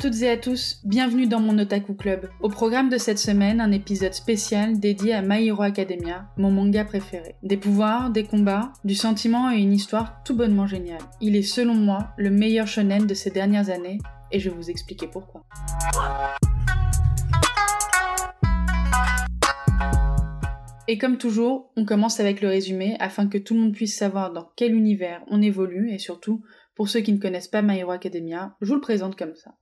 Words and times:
toutes 0.00 0.22
et 0.22 0.30
à 0.30 0.38
tous, 0.38 0.80
bienvenue 0.84 1.26
dans 1.26 1.40
mon 1.40 1.58
Otaku 1.58 1.92
Club. 1.92 2.30
Au 2.40 2.48
programme 2.48 2.88
de 2.88 2.96
cette 2.96 3.18
semaine, 3.18 3.60
un 3.60 3.70
épisode 3.70 4.14
spécial 4.14 4.80
dédié 4.80 5.12
à 5.12 5.20
My 5.20 5.46
Hero 5.46 5.60
Academia, 5.60 6.26
mon 6.38 6.50
manga 6.50 6.86
préféré. 6.86 7.34
Des 7.42 7.58
pouvoirs, 7.58 8.08
des 8.08 8.24
combats, 8.24 8.72
du 8.82 8.94
sentiment 8.94 9.50
et 9.52 9.58
une 9.58 9.74
histoire 9.74 10.22
tout 10.24 10.34
bonnement 10.34 10.66
géniale. 10.66 11.02
Il 11.20 11.36
est 11.36 11.42
selon 11.42 11.74
moi 11.74 12.14
le 12.16 12.30
meilleur 12.30 12.66
shonen 12.66 13.06
de 13.06 13.12
ces 13.12 13.30
dernières 13.30 13.68
années 13.68 13.98
et 14.32 14.40
je 14.40 14.48
vais 14.48 14.56
vous 14.56 14.70
expliquer 14.70 15.06
pourquoi. 15.06 15.44
Et 20.88 20.96
comme 20.96 21.18
toujours, 21.18 21.72
on 21.76 21.84
commence 21.84 22.20
avec 22.20 22.40
le 22.40 22.48
résumé 22.48 22.96
afin 23.00 23.26
que 23.26 23.36
tout 23.36 23.52
le 23.52 23.60
monde 23.60 23.74
puisse 23.74 23.98
savoir 23.98 24.32
dans 24.32 24.50
quel 24.56 24.74
univers 24.74 25.22
on 25.28 25.42
évolue 25.42 25.92
et 25.92 25.98
surtout, 25.98 26.42
pour 26.74 26.88
ceux 26.88 27.00
qui 27.00 27.12
ne 27.12 27.18
connaissent 27.18 27.48
pas 27.48 27.60
My 27.60 27.80
Hero 27.80 27.90
Academia, 27.90 28.56
je 28.62 28.68
vous 28.68 28.76
le 28.76 28.80
présente 28.80 29.14
comme 29.14 29.34
ça. 29.34 29.56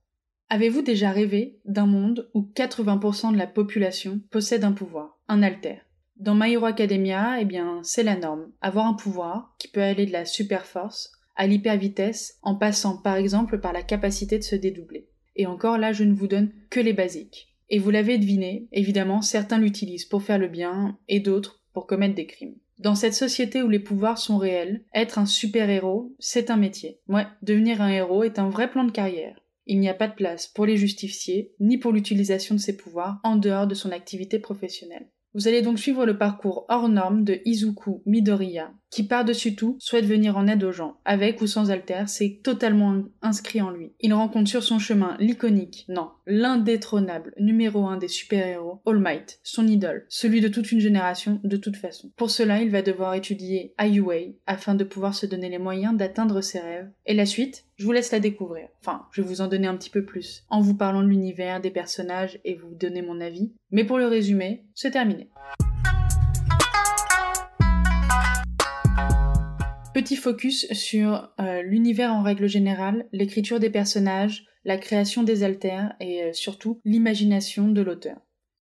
Avez-vous 0.51 0.81
déjà 0.81 1.11
rêvé 1.11 1.59
d'un 1.65 1.85
monde 1.85 2.27
où 2.33 2.41
80% 2.41 3.33
de 3.33 3.37
la 3.37 3.45
population 3.45 4.19
possède 4.31 4.63
un 4.63 4.71
pouvoir, 4.71 5.19
un 5.27 5.43
alter? 5.43 5.75
Dans 6.17 6.33
My 6.33 6.53
Hero 6.53 6.65
Academia, 6.65 7.39
eh 7.39 7.45
bien, 7.45 7.81
c'est 7.83 8.01
la 8.01 8.15
norme. 8.15 8.51
Avoir 8.59 8.87
un 8.87 8.95
pouvoir 8.95 9.55
qui 9.59 9.67
peut 9.67 9.83
aller 9.83 10.07
de 10.07 10.11
la 10.11 10.25
super 10.25 10.65
force 10.65 11.11
à 11.35 11.45
l'hyper 11.45 11.77
vitesse 11.77 12.39
en 12.41 12.55
passant 12.55 12.97
par 12.97 13.15
exemple 13.15 13.59
par 13.59 13.73
la 13.73 13.83
capacité 13.83 14.39
de 14.39 14.43
se 14.43 14.55
dédoubler. 14.55 15.07
Et 15.35 15.45
encore 15.45 15.77
là, 15.77 15.93
je 15.93 16.03
ne 16.03 16.15
vous 16.15 16.27
donne 16.27 16.51
que 16.71 16.79
les 16.79 16.93
basiques. 16.93 17.53
Et 17.69 17.77
vous 17.77 17.91
l'avez 17.91 18.17
deviné, 18.17 18.67
évidemment, 18.71 19.21
certains 19.21 19.59
l'utilisent 19.59 20.05
pour 20.05 20.23
faire 20.23 20.39
le 20.39 20.47
bien 20.47 20.97
et 21.07 21.19
d'autres 21.19 21.61
pour 21.73 21.85
commettre 21.85 22.15
des 22.15 22.25
crimes. 22.25 22.55
Dans 22.79 22.95
cette 22.95 23.13
société 23.13 23.61
où 23.61 23.69
les 23.69 23.77
pouvoirs 23.77 24.17
sont 24.17 24.39
réels, 24.39 24.83
être 24.95 25.19
un 25.19 25.27
super-héros, 25.27 26.15
c'est 26.17 26.49
un 26.49 26.57
métier. 26.57 27.01
Ouais, 27.07 27.27
devenir 27.43 27.83
un 27.83 27.89
héros 27.89 28.23
est 28.23 28.39
un 28.39 28.49
vrai 28.49 28.71
plan 28.71 28.83
de 28.83 28.91
carrière. 28.91 29.39
Il 29.71 29.79
n'y 29.79 29.87
a 29.87 29.93
pas 29.93 30.07
de 30.07 30.15
place 30.15 30.47
pour 30.47 30.65
les 30.65 30.77
justifier, 30.77 31.53
ni 31.59 31.77
pour 31.77 31.91
l'utilisation 31.91 32.55
de 32.55 32.59
ses 32.59 32.75
pouvoirs 32.75 33.19
en 33.23 33.35
dehors 33.35 33.67
de 33.67 33.75
son 33.75 33.91
activité 33.91 34.39
professionnelle. 34.39 35.11
Vous 35.35 35.47
allez 35.47 35.61
donc 35.61 35.77
suivre 35.77 36.07
le 36.07 36.17
parcours 36.17 36.65
hors 36.69 36.89
norme 36.89 37.23
de 37.23 37.39
Izuku 37.45 38.01
Midoriya, 38.07 38.73
qui 38.89 39.03
par-dessus 39.03 39.55
tout 39.55 39.77
souhaite 39.79 40.05
venir 40.05 40.37
en 40.37 40.47
aide 40.47 40.63
aux 40.63 40.71
gens, 40.71 40.97
avec 41.05 41.41
ou 41.41 41.47
sans 41.47 41.71
alter, 41.71 42.03
c'est 42.07 42.39
totalement 42.43 43.03
inscrit 43.21 43.61
en 43.61 43.69
lui. 43.69 43.93
Il 43.99 44.13
rencontre 44.13 44.49
sur 44.49 44.63
son 44.63 44.79
chemin 44.79 45.15
l'iconique, 45.19 45.85
non, 45.87 46.09
l'indétrônable 46.25 47.33
numéro 47.39 47.87
un 47.87 47.97
des 47.97 48.07
super-héros, 48.07 48.81
All 48.85 48.99
Might, 48.99 49.39
son 49.43 49.67
idole, 49.67 50.05
celui 50.09 50.41
de 50.41 50.47
toute 50.47 50.71
une 50.71 50.79
génération 50.79 51.39
de 51.43 51.57
toute 51.57 51.77
façon. 51.77 52.11
Pour 52.15 52.31
cela, 52.31 52.61
il 52.61 52.69
va 52.69 52.81
devoir 52.81 53.13
étudier 53.13 53.73
Ayuwei 53.77 54.37
afin 54.47 54.75
de 54.75 54.83
pouvoir 54.83 55.13
se 55.13 55.25
donner 55.25 55.49
les 55.49 55.57
moyens 55.57 55.95
d'atteindre 55.95 56.41
ses 56.41 56.59
rêves. 56.59 56.89
Et 57.05 57.13
la 57.13 57.25
suite, 57.25 57.65
je 57.77 57.85
vous 57.85 57.91
laisse 57.91 58.11
la 58.11 58.19
découvrir. 58.19 58.67
Enfin, 58.81 59.05
je 59.11 59.21
vais 59.21 59.27
vous 59.27 59.41
en 59.41 59.47
donner 59.47 59.67
un 59.67 59.77
petit 59.77 59.89
peu 59.89 60.03
plus, 60.03 60.43
en 60.49 60.61
vous 60.61 60.75
parlant 60.75 61.01
de 61.01 61.07
l'univers, 61.07 61.61
des 61.61 61.71
personnages 61.71 62.39
et 62.43 62.55
vous 62.55 62.75
donner 62.75 63.01
mon 63.01 63.21
avis. 63.21 63.53
Mais 63.71 63.83
pour 63.83 63.97
le 63.97 64.07
résumé, 64.07 64.65
c'est 64.73 64.91
terminé. 64.91 65.29
Petit 69.99 70.15
focus 70.15 70.65
sur 70.71 71.29
euh, 71.41 71.61
l'univers 71.61 72.13
en 72.13 72.23
règle 72.23 72.47
générale, 72.47 73.09
l'écriture 73.11 73.59
des 73.59 73.69
personnages, 73.69 74.45
la 74.63 74.77
création 74.77 75.23
des 75.23 75.43
altères 75.43 75.93
et 75.99 76.23
euh, 76.23 76.31
surtout 76.31 76.79
l'imagination 76.85 77.67
de 77.67 77.81
l'auteur. 77.81 78.15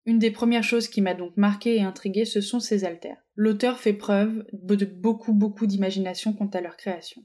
Une 0.05 0.19
des 0.19 0.33
premières 0.33 0.65
choses 0.65 0.89
qui 0.89 1.01
m'a 1.01 1.15
donc 1.15 1.37
marqué 1.37 1.77
et 1.77 1.83
intrigué, 1.83 2.25
ce 2.25 2.41
sont 2.41 2.59
ces 2.59 2.85
altères. 2.85 3.25
L'auteur 3.37 3.79
fait 3.79 3.93
preuve 3.93 4.47
de 4.53 4.85
beaucoup 4.85 5.33
beaucoup 5.33 5.69
d'imagination 5.69 6.33
quant 6.33 6.49
à 6.49 6.61
leur 6.61 6.77
création. 6.77 7.23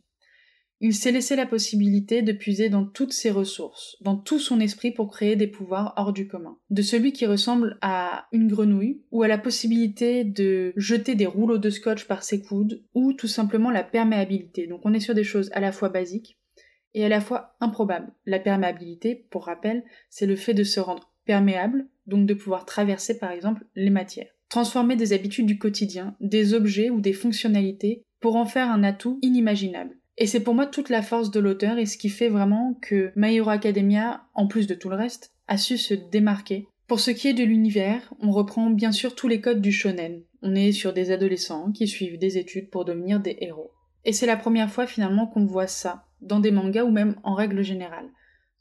Il 0.86 0.94
s'est 0.94 1.14
laissé 1.14 1.38
la 1.38 1.46
possibilité 1.46 2.24
de 2.24 2.34
puiser 2.34 2.68
dans 2.68 2.84
toutes 2.84 3.14
ses 3.14 3.32
ressources, 3.32 3.96
dans 4.02 4.18
tout 4.18 4.38
son 4.38 4.60
esprit 4.60 4.92
pour 4.92 5.10
créer 5.10 5.38
des 5.38 5.48
pouvoirs 5.48 5.94
hors 5.96 6.12
du 6.12 6.28
commun. 6.28 6.58
De 6.72 6.82
celui 6.82 7.14
qui 7.14 7.26
ressemble 7.26 7.78
à 7.82 8.28
une 8.34 8.50
grenouille, 8.50 9.02
ou 9.10 9.24
à 9.24 9.30
la 9.30 9.38
possibilité 9.38 10.26
de 10.26 10.74
jeter 10.76 11.16
des 11.16 11.26
rouleaux 11.26 11.58
de 11.58 11.70
scotch 11.70 12.04
par 12.04 12.22
ses 12.22 12.42
coudes, 12.42 12.84
ou 12.94 13.14
tout 13.14 13.30
simplement 13.30 13.72
la 13.72 13.86
perméabilité. 13.86 14.68
Donc 14.68 14.82
on 14.84 14.94
est 14.94 15.00
sur 15.00 15.14
des 15.14 15.24
choses 15.24 15.50
à 15.54 15.62
la 15.62 15.72
fois 15.72 15.88
basiques 15.88 16.38
et 16.94 17.06
à 17.06 17.10
la 17.10 17.22
fois 17.22 17.56
improbables. 17.62 18.12
La 18.26 18.40
perméabilité, 18.40 19.16
pour 19.32 19.46
rappel, 19.46 19.86
c'est 20.10 20.26
le 20.26 20.36
fait 20.36 20.54
de 20.54 20.66
se 20.66 20.82
rendre 20.82 21.14
perméable, 21.26 21.88
donc 22.08 22.26
de 22.26 22.34
pouvoir 22.34 22.66
traverser 22.66 23.18
par 23.18 23.32
exemple 23.32 23.64
les 23.76 23.90
matières. 23.90 24.36
Transformer 24.50 24.98
des 24.98 25.14
habitudes 25.14 25.46
du 25.46 25.58
quotidien, 25.58 26.18
des 26.20 26.54
objets 26.54 26.90
ou 26.90 27.00
des 27.00 27.14
fonctionnalités 27.14 28.04
pour 28.20 28.36
en 28.36 28.46
faire 28.46 28.70
un 28.70 28.84
atout 28.84 29.18
inimaginable. 29.22 29.96
Et 30.18 30.28
c'est 30.28 30.42
pour 30.42 30.54
moi 30.54 30.68
toute 30.68 30.90
la 30.90 31.02
force 31.02 31.32
de 31.32 31.40
l'auteur 31.40 31.78
et 31.78 31.86
ce 31.86 31.98
qui 31.98 32.10
fait 32.10 32.30
vraiment 32.30 32.78
que 32.82 33.12
My 33.16 33.40
Academia, 33.40 34.24
en 34.36 34.48
plus 34.48 34.68
de 34.68 34.76
tout 34.76 34.90
le 34.90 34.96
reste, 34.96 35.34
a 35.48 35.58
su 35.58 35.78
se 35.78 35.94
démarquer. 35.94 36.68
Pour 36.88 37.00
ce 37.00 37.12
qui 37.12 37.30
est 37.30 37.34
de 37.34 37.44
l'univers, 37.44 38.14
on 38.20 38.32
reprend 38.32 38.70
bien 38.70 38.92
sûr 38.92 39.16
tous 39.16 39.28
les 39.28 39.42
codes 39.42 39.62
du 39.62 39.72
shonen. 39.72 40.22
On 40.42 40.54
est 40.54 40.72
sur 40.72 40.94
des 40.94 41.12
adolescents 41.12 41.72
qui 41.72 41.88
suivent 41.88 42.20
des 42.20 42.38
études 42.38 42.70
pour 42.70 42.86
devenir 42.86 43.20
des 43.20 43.38
héros. 43.42 43.72
Et 44.06 44.14
c'est 44.14 44.26
la 44.26 44.38
première 44.38 44.70
fois 44.70 44.86
finalement 44.86 45.26
qu'on 45.26 45.46
voit 45.46 45.68
ça, 45.68 46.06
dans 46.22 46.40
des 46.40 46.52
mangas 46.52 46.84
ou 46.84 46.92
même 46.92 47.16
en 47.24 47.34
règle 47.34 47.64
générale. 47.64 48.10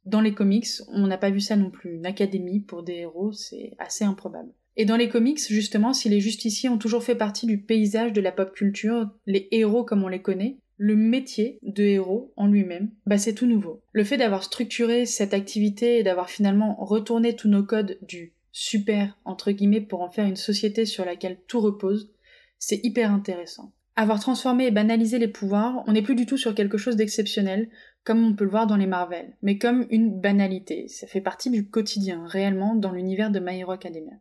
Dans 0.05 0.21
les 0.21 0.35
comics, 0.35 0.69
on 0.89 1.07
n'a 1.07 1.19
pas 1.19 1.31
vu 1.31 1.41
ça 1.41 1.57
non 1.57 1.71
plus. 1.71 1.95
Une 1.95 2.07
académie 2.07 2.61
pour 2.61 2.83
des 2.83 2.95
héros, 2.95 3.33
c'est 3.33 3.73
assez 3.79 4.05
improbable. 4.05 4.53
Et 4.77 4.85
dans 4.85 4.97
les 4.97 5.09
comics, 5.09 5.41
justement, 5.49 5.93
si 5.93 6.09
les 6.09 6.21
justiciers 6.21 6.69
ont 6.69 6.79
toujours 6.79 7.05
fait 7.05 7.15
partie 7.15 7.47
du 7.47 7.61
paysage 7.61 8.13
de 8.13 8.21
la 8.21 8.33
pop 8.33 8.53
culture, 8.55 9.11
les 9.27 9.49
héros 9.51 9.85
comme 9.85 10.03
on 10.03 10.09
les 10.09 10.23
connaît, 10.23 10.59
le 10.77 10.97
métier 10.97 11.59
de 11.63 11.83
héros 11.83 12.33
en 12.37 12.47
lui-même, 12.47 12.91
bah 13.07 13.19
c'est 13.19 13.35
tout 13.35 13.47
nouveau. 13.47 13.83
Le 13.93 14.05
fait 14.05 14.17
d'avoir 14.17 14.43
structuré 14.43 15.07
cette 15.07 15.35
activité 15.35 15.99
et 15.99 16.03
d'avoir 16.03 16.31
finalement 16.31 16.77
retourné 16.79 17.37
tous 17.37 17.49
nos 17.49 17.63
codes 17.63 17.99
du 18.03 18.33
super 18.53 19.19
entre 19.25 19.51
guillemets 19.51 19.81
pour 19.81 20.03
en 20.03 20.11
faire 20.11 20.27
une 20.27 20.37
société 20.37 20.85
sur 20.85 21.05
laquelle 21.05 21.39
tout 21.49 21.61
repose, 21.61 22.13
c'est 22.59 22.85
hyper 22.85 23.11
intéressant. 23.13 23.73
Avoir 23.97 24.21
transformé 24.21 24.67
et 24.67 24.71
banalisé 24.71 25.19
les 25.19 25.29
pouvoirs, 25.29 25.85
on 25.87 25.93
n'est 25.93 26.03
plus 26.03 26.15
du 26.15 26.25
tout 26.25 26.39
sur 26.39 26.55
quelque 26.55 26.79
chose 26.79 26.97
d'exceptionnel, 26.97 27.69
comme 28.05 28.25
on 28.25 28.35
peut 28.35 28.45
le 28.45 28.51
voir 28.51 28.67
dans 28.67 28.77
les 28.77 28.87
Marvel, 28.87 29.37
mais 29.43 29.59
comme 29.59 29.87
une 29.91 30.19
banalité. 30.19 30.89
Ça 30.89 31.07
fait 31.07 31.21
partie 31.21 31.51
du 31.51 31.69
quotidien, 31.69 32.25
réellement, 32.27 32.75
dans 32.75 32.93
l'univers 32.93 33.31
de 33.31 33.39
My 33.39 33.59
Hero 33.59 33.73
Academia. 33.73 34.15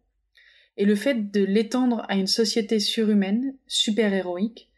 Et 0.77 0.85
le 0.85 0.95
fait 0.95 1.31
de 1.31 1.43
l'étendre 1.43 2.05
à 2.09 2.15
une 2.15 2.27
société 2.27 2.79
surhumaine, 2.79 3.55
super-héroïque, 3.67 4.70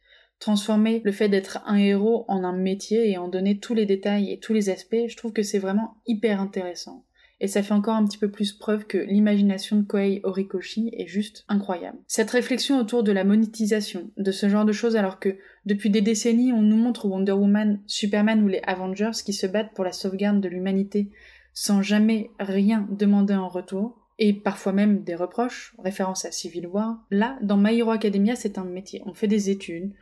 transformer 0.43 1.01
le 1.05 1.13
fait 1.13 1.29
d'être 1.29 1.61
un 1.65 1.77
héros 1.77 2.25
en 2.27 2.43
un 2.43 2.51
métier 2.51 3.09
et 3.09 3.17
en 3.17 3.29
donner 3.29 3.59
tous 3.59 3.73
les 3.73 3.85
détails 3.85 4.29
et 4.29 4.39
tous 4.39 4.51
les 4.51 4.69
aspects, 4.69 5.07
je 5.07 5.15
trouve 5.15 5.31
que 5.31 5.41
c'est 5.41 5.57
vraiment 5.57 5.95
hyper 6.05 6.41
intéressant. 6.41 7.05
Et 7.39 7.47
ça 7.47 7.63
fait 7.63 7.73
encore 7.73 7.95
un 7.95 8.05
petit 8.05 8.17
peu 8.17 8.29
plus 8.29 8.51
preuve 8.51 8.85
que 8.85 8.97
l'imagination 8.97 9.77
de 9.77 9.83
Koei 9.83 10.19
Horikoshi 10.23 10.91
est 10.97 11.07
juste 11.07 11.45
incroyable. 11.47 11.97
Cette 12.07 12.29
réflexion 12.29 12.77
autour 12.77 13.03
de 13.03 13.13
la 13.13 13.23
monétisation 13.23 14.11
de 14.17 14.31
ce 14.31 14.49
genre 14.49 14.65
de 14.65 14.73
choses 14.73 14.97
alors 14.97 15.19
que 15.19 15.37
depuis 15.65 15.89
des 15.89 16.01
décennies 16.01 16.51
on 16.51 16.61
nous 16.61 16.77
montre 16.77 17.05
Wonder 17.05 17.31
Woman, 17.31 17.81
Superman 17.87 18.43
ou 18.43 18.49
les 18.49 18.61
Avengers 18.65 19.11
qui 19.25 19.31
se 19.31 19.47
battent 19.47 19.73
pour 19.73 19.85
la 19.85 19.93
sauvegarde 19.93 20.41
de 20.41 20.49
l'humanité 20.49 21.09
sans 21.53 21.81
jamais 21.81 22.31
rien 22.39 22.85
demander 22.91 23.35
en 23.35 23.47
retour, 23.47 23.97
et 24.19 24.33
parfois 24.33 24.73
même 24.73 25.03
des 25.03 25.15
reproches, 25.15 25.73
référence 25.79 26.25
à 26.25 26.31
Civil 26.31 26.67
War, 26.67 26.97
là, 27.11 27.37
dans 27.41 27.57
My 27.57 27.77
Hero 27.77 27.91
Academia, 27.91 28.35
c'est 28.35 28.57
un 28.57 28.65
métier. 28.65 29.01
On 29.05 29.13
fait 29.13 29.27
des 29.27 29.49
études, 29.49 29.93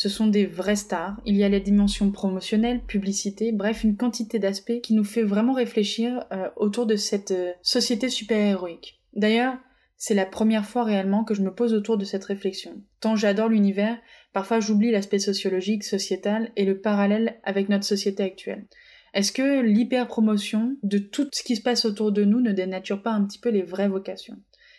ce 0.00 0.08
sont 0.08 0.28
des 0.28 0.46
vraies 0.46 0.76
stars. 0.76 1.20
Il 1.26 1.36
y 1.36 1.44
a 1.44 1.50
la 1.50 1.60
dimension 1.60 2.10
promotionnelle, 2.10 2.80
publicité, 2.80 3.52
bref, 3.52 3.84
une 3.84 3.98
quantité 3.98 4.38
d'aspects 4.38 4.80
qui 4.82 4.94
nous 4.94 5.04
fait 5.04 5.22
vraiment 5.22 5.52
réfléchir 5.52 6.24
euh, 6.32 6.48
autour 6.56 6.86
de 6.86 6.96
cette 6.96 7.32
euh, 7.32 7.52
société 7.60 8.08
super-héroïque. 8.08 8.98
D'ailleurs, 9.12 9.58
c'est 9.98 10.14
la 10.14 10.24
première 10.24 10.64
fois 10.64 10.84
réellement 10.84 11.22
que 11.22 11.34
je 11.34 11.42
me 11.42 11.54
pose 11.54 11.74
autour 11.74 11.98
de 11.98 12.06
cette 12.06 12.24
réflexion. 12.24 12.82
Tant 13.00 13.14
j'adore 13.14 13.50
l'univers, 13.50 13.98
parfois 14.32 14.58
j'oublie 14.58 14.90
l'aspect 14.90 15.18
sociologique, 15.18 15.84
sociétal 15.84 16.50
et 16.56 16.64
le 16.64 16.80
parallèle 16.80 17.38
avec 17.44 17.68
notre 17.68 17.84
société 17.84 18.22
actuelle. 18.22 18.64
Est-ce 19.12 19.32
que 19.32 19.60
l'hyper-promotion 19.60 20.78
de 20.82 20.96
tout 20.96 21.28
ce 21.30 21.42
qui 21.42 21.56
se 21.56 21.62
passe 21.62 21.84
autour 21.84 22.10
de 22.10 22.24
nous 22.24 22.40
ne 22.40 22.52
dénature 22.52 23.02
pas 23.02 23.12
un 23.12 23.26
petit 23.26 23.38
peu 23.38 23.50
les 23.50 23.60
vraies 23.60 23.88
vocations? 23.88 24.38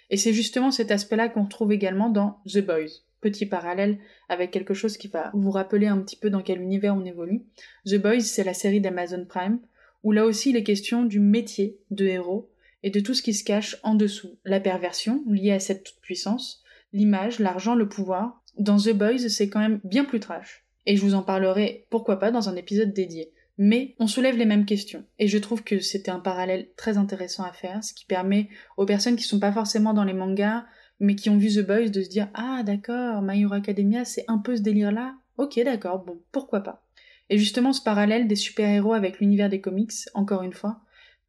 Et 0.09 0.17
c'est 0.17 0.33
justement 0.33 0.71
cet 0.71 0.89
aspect-là 0.89 1.29
qu'on 1.29 1.43
retrouve 1.43 1.73
également 1.73 2.09
dans 2.09 2.39
The 2.51 2.65
Boys 2.65 3.03
petit 3.21 3.45
parallèle 3.45 3.99
avec 4.27 4.51
quelque 4.51 4.73
chose 4.73 4.97
qui 4.97 5.07
va 5.07 5.31
vous 5.33 5.51
rappeler 5.51 5.87
un 5.87 5.99
petit 5.99 6.17
peu 6.17 6.29
dans 6.29 6.41
quel 6.41 6.61
univers 6.61 6.95
on 6.95 7.05
évolue. 7.05 7.43
The 7.85 7.95
Boys, 7.95 8.21
c'est 8.21 8.43
la 8.43 8.53
série 8.53 8.81
d'Amazon 8.81 9.25
Prime, 9.25 9.59
où 10.03 10.11
là 10.11 10.25
aussi 10.25 10.49
il 10.49 10.57
est 10.57 10.63
question 10.63 11.03
du 11.03 11.19
métier 11.19 11.77
de 11.91 12.05
héros 12.05 12.49
et 12.83 12.89
de 12.89 12.99
tout 12.99 13.13
ce 13.13 13.21
qui 13.21 13.33
se 13.33 13.43
cache 13.43 13.77
en 13.83 13.95
dessous. 13.95 14.37
La 14.43 14.59
perversion 14.59 15.23
liée 15.27 15.51
à 15.51 15.59
cette 15.59 15.83
toute-puissance, 15.83 16.63
l'image, 16.93 17.39
l'argent, 17.39 17.75
le 17.75 17.87
pouvoir. 17.87 18.43
Dans 18.57 18.77
The 18.77 18.93
Boys, 18.93 19.29
c'est 19.29 19.49
quand 19.49 19.59
même 19.59 19.79
bien 19.83 20.03
plus 20.03 20.19
trash. 20.19 20.65
Et 20.85 20.95
je 20.95 21.01
vous 21.01 21.13
en 21.13 21.21
parlerai, 21.21 21.85
pourquoi 21.89 22.17
pas, 22.19 22.31
dans 22.31 22.49
un 22.49 22.55
épisode 22.55 22.93
dédié. 22.93 23.31
Mais 23.57 23.95
on 23.99 24.07
soulève 24.07 24.37
les 24.37 24.45
mêmes 24.45 24.65
questions. 24.65 25.05
Et 25.19 25.27
je 25.27 25.37
trouve 25.37 25.63
que 25.63 25.79
c'était 25.79 26.09
un 26.09 26.19
parallèle 26.19 26.69
très 26.75 26.97
intéressant 26.97 27.43
à 27.43 27.51
faire, 27.51 27.83
ce 27.83 27.93
qui 27.93 28.05
permet 28.05 28.49
aux 28.77 28.85
personnes 28.85 29.15
qui 29.15 29.23
sont 29.23 29.39
pas 29.39 29.51
forcément 29.51 29.93
dans 29.93 30.03
les 30.03 30.13
mangas 30.13 30.65
mais 31.01 31.15
qui 31.15 31.29
ont 31.29 31.37
vu 31.37 31.49
The 31.49 31.65
Boys 31.65 31.89
de 31.89 32.01
se 32.01 32.09
dire 32.09 32.29
Ah 32.33 32.61
d'accord, 32.63 33.21
My 33.21 33.41
Hero 33.41 33.53
Academia 33.53 34.05
c'est 34.05 34.23
un 34.27 34.37
peu 34.37 34.55
ce 34.55 34.61
délire 34.61 34.91
là, 34.91 35.15
ok 35.37 35.59
d'accord, 35.65 35.99
bon, 36.05 36.21
pourquoi 36.31 36.61
pas. 36.61 36.85
Et 37.29 37.37
justement 37.37 37.73
ce 37.73 37.81
parallèle 37.81 38.27
des 38.27 38.35
super-héros 38.35 38.93
avec 38.93 39.19
l'univers 39.19 39.49
des 39.49 39.59
comics, 39.59 39.91
encore 40.13 40.43
une 40.43 40.53
fois, 40.53 40.79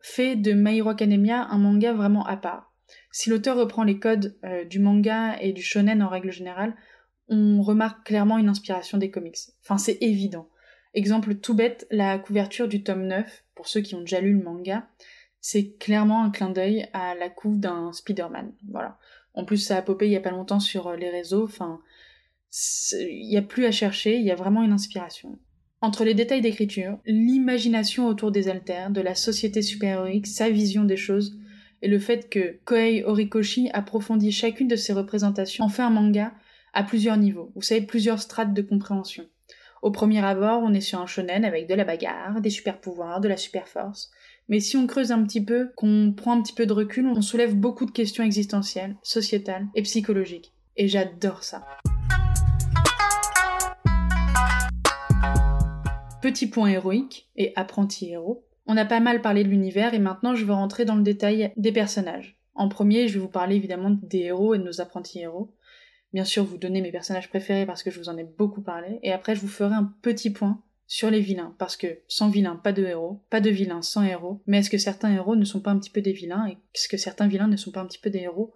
fait 0.00 0.36
de 0.36 0.52
My 0.52 0.78
Hero 0.78 0.90
Academia 0.90 1.48
un 1.50 1.58
manga 1.58 1.92
vraiment 1.92 2.26
à 2.26 2.36
part. 2.36 2.72
Si 3.10 3.30
l'auteur 3.30 3.56
reprend 3.56 3.82
les 3.82 3.98
codes 3.98 4.36
euh, 4.44 4.64
du 4.64 4.78
manga 4.78 5.36
et 5.40 5.52
du 5.52 5.62
shonen 5.62 6.02
en 6.02 6.08
règle 6.08 6.30
générale, 6.30 6.74
on 7.28 7.62
remarque 7.62 8.06
clairement 8.06 8.38
une 8.38 8.48
inspiration 8.48 8.98
des 8.98 9.10
comics. 9.10 9.38
Enfin, 9.62 9.78
c'est 9.78 9.98
évident. 10.02 10.48
Exemple 10.92 11.36
tout 11.36 11.54
bête, 11.54 11.86
la 11.90 12.19
couverture 12.19 12.69
du 12.69 12.82
tome 12.82 13.06
9, 13.06 13.44
pour 13.54 13.69
ceux 13.69 13.80
qui 13.80 13.94
ont 13.94 14.00
déjà 14.00 14.20
lu 14.20 14.34
le 14.34 14.42
manga, 14.42 14.86
c'est 15.40 15.76
clairement 15.78 16.22
un 16.22 16.30
clin 16.30 16.50
d'œil 16.50 16.88
à 16.92 17.14
la 17.14 17.30
couve 17.30 17.58
d'un 17.58 17.92
Spider-Man. 17.92 18.52
Voilà. 18.70 18.98
En 19.34 19.44
plus, 19.44 19.58
ça 19.58 19.76
a 19.76 19.82
popé 19.82 20.06
il 20.06 20.12
y 20.12 20.17
a 20.17 20.20
pas 20.20 20.31
longtemps 20.31 20.61
sur 20.61 20.88
euh, 20.88 20.96
les 20.96 21.11
réseaux. 21.11 21.44
Enfin, 21.44 21.81
il 22.93 23.29
n'y 23.29 23.37
a 23.37 23.43
plus 23.43 23.64
à 23.64 23.70
chercher, 23.70 24.17
il 24.17 24.25
y 24.25 24.31
a 24.31 24.34
vraiment 24.37 24.62
une 24.62 24.73
inspiration. 24.73 25.38
Entre 25.81 26.05
les 26.05 26.14
détails 26.14 26.43
d'écriture, 26.43 26.99
l'imagination 27.06 28.06
autour 28.06 28.31
des 28.31 28.49
alters, 28.49 28.90
de 28.90 29.00
la 29.00 29.14
société 29.14 29.62
super-héroïque, 29.62 30.26
sa 30.26 30.49
vision 30.49 30.84
des 30.84 30.96
choses, 30.96 31.38
et 31.81 31.88
le 31.88 31.99
fait 31.99 32.29
que 32.31 32.61
Koei 32.64 33.02
Horikoshi 33.05 33.69
approfondit 33.73 34.31
chacune 34.31 34.69
de 34.69 34.76
ses 34.76 34.93
représentations 34.93 35.64
en 35.64 35.69
fait 35.69 35.82
un 35.82 35.90
manga 35.90 36.32
à 36.73 36.84
plusieurs 36.84 37.17
niveaux, 37.17 37.50
vous 37.56 37.62
savez, 37.62 37.82
plusieurs 37.82 38.20
strates 38.20 38.55
de 38.55 38.62
compréhension. 38.62 39.26
Au 39.82 39.90
premier 39.90 40.25
abord, 40.25 40.62
on 40.62 40.73
est 40.73 40.81
sur 40.81 41.00
un 41.00 41.06
shonen 41.06 41.44
avec 41.44 41.69
de 41.69 41.75
la 41.75 41.84
bagarre, 41.84 42.40
des 42.40 42.50
super 42.50 42.81
pouvoirs, 42.81 43.20
de 43.20 43.29
la 43.29 43.37
super 43.37 43.67
force. 43.67 44.12
Mais 44.52 44.60
si 44.60 44.76
on 44.76 44.87
creuse 44.87 45.12
un 45.12 45.25
petit 45.25 45.43
peu, 45.43 45.70
qu'on 45.76 46.12
prend 46.14 46.38
un 46.38 46.43
petit 46.43 46.52
peu 46.52 46.66
de 46.66 46.75
recul, 46.75 47.06
on 47.06 47.22
soulève 47.22 47.56
beaucoup 47.56 47.87
de 47.87 47.90
questions 47.90 48.22
existentielles, 48.22 48.96
sociétales 49.02 49.66
et 49.75 49.81
psychologiques. 49.81 50.52
Et 50.76 50.88
j'adore 50.88 51.43
ça. 51.43 51.64
Petit 56.20 56.50
point 56.50 56.69
héroïque 56.69 57.31
et 57.34 57.54
apprenti 57.56 58.10
héros. 58.10 58.44
On 58.66 58.76
a 58.76 58.84
pas 58.84 59.00
mal 59.00 59.22
parlé 59.22 59.43
de 59.43 59.49
l'univers 59.49 59.94
et 59.94 59.99
maintenant 59.99 60.34
je 60.34 60.44
veux 60.44 60.52
rentrer 60.52 60.84
dans 60.84 60.96
le 60.96 61.02
détail 61.02 61.55
des 61.56 61.72
personnages. 61.72 62.38
En 62.55 62.69
premier, 62.69 63.08
je 63.08 63.14
vais 63.14 63.20
vous 63.20 63.28
parler 63.28 63.56
évidemment 63.56 63.96
des 64.02 64.19
héros 64.19 64.52
et 64.52 64.58
de 64.58 64.64
nos 64.64 64.82
apprentis 64.82 65.20
héros 65.20 65.55
bien 66.12 66.25
sûr 66.25 66.44
vous 66.44 66.58
donner 66.58 66.81
mes 66.81 66.93
personnages 66.93 67.28
préférés 67.28 67.66
parce 67.66 67.82
que 67.82 67.90
je 67.90 67.98
vous 67.98 68.08
en 68.08 68.16
ai 68.16 68.25
beaucoup 68.25 68.60
parlé, 68.60 68.98
et 69.02 69.12
après 69.12 69.34
je 69.34 69.40
vous 69.40 69.48
ferai 69.48 69.75
un 69.75 69.94
petit 70.02 70.31
point 70.31 70.60
sur 70.93 71.11
les 71.11 71.21
vilains, 71.21 71.55
parce 71.56 71.79
que 71.79 72.00
sans 72.06 72.29
vilains, 72.29 72.56
pas 72.56 72.75
de 72.75 72.85
héros, 72.85 73.23
pas 73.31 73.41
de 73.41 73.49
vilains 73.49 73.81
sans 73.81 74.03
héros, 74.03 74.43
mais 74.47 74.59
est-ce 74.59 74.69
que 74.69 74.77
certains 74.77 75.11
héros 75.11 75.37
ne 75.37 75.47
sont 75.47 75.62
pas 75.62 75.71
un 75.71 75.79
petit 75.79 75.89
peu 75.89 76.03
des 76.03 76.12
vilains, 76.12 76.47
et 76.47 76.59
est-ce 76.75 76.87
que 76.87 76.99
certains 76.99 77.29
vilains 77.29 77.49
ne 77.49 77.56
sont 77.56 77.71
pas 77.71 77.81
un 77.81 77.87
petit 77.87 77.99
peu 77.99 78.11
des 78.11 78.19
héros? 78.19 78.53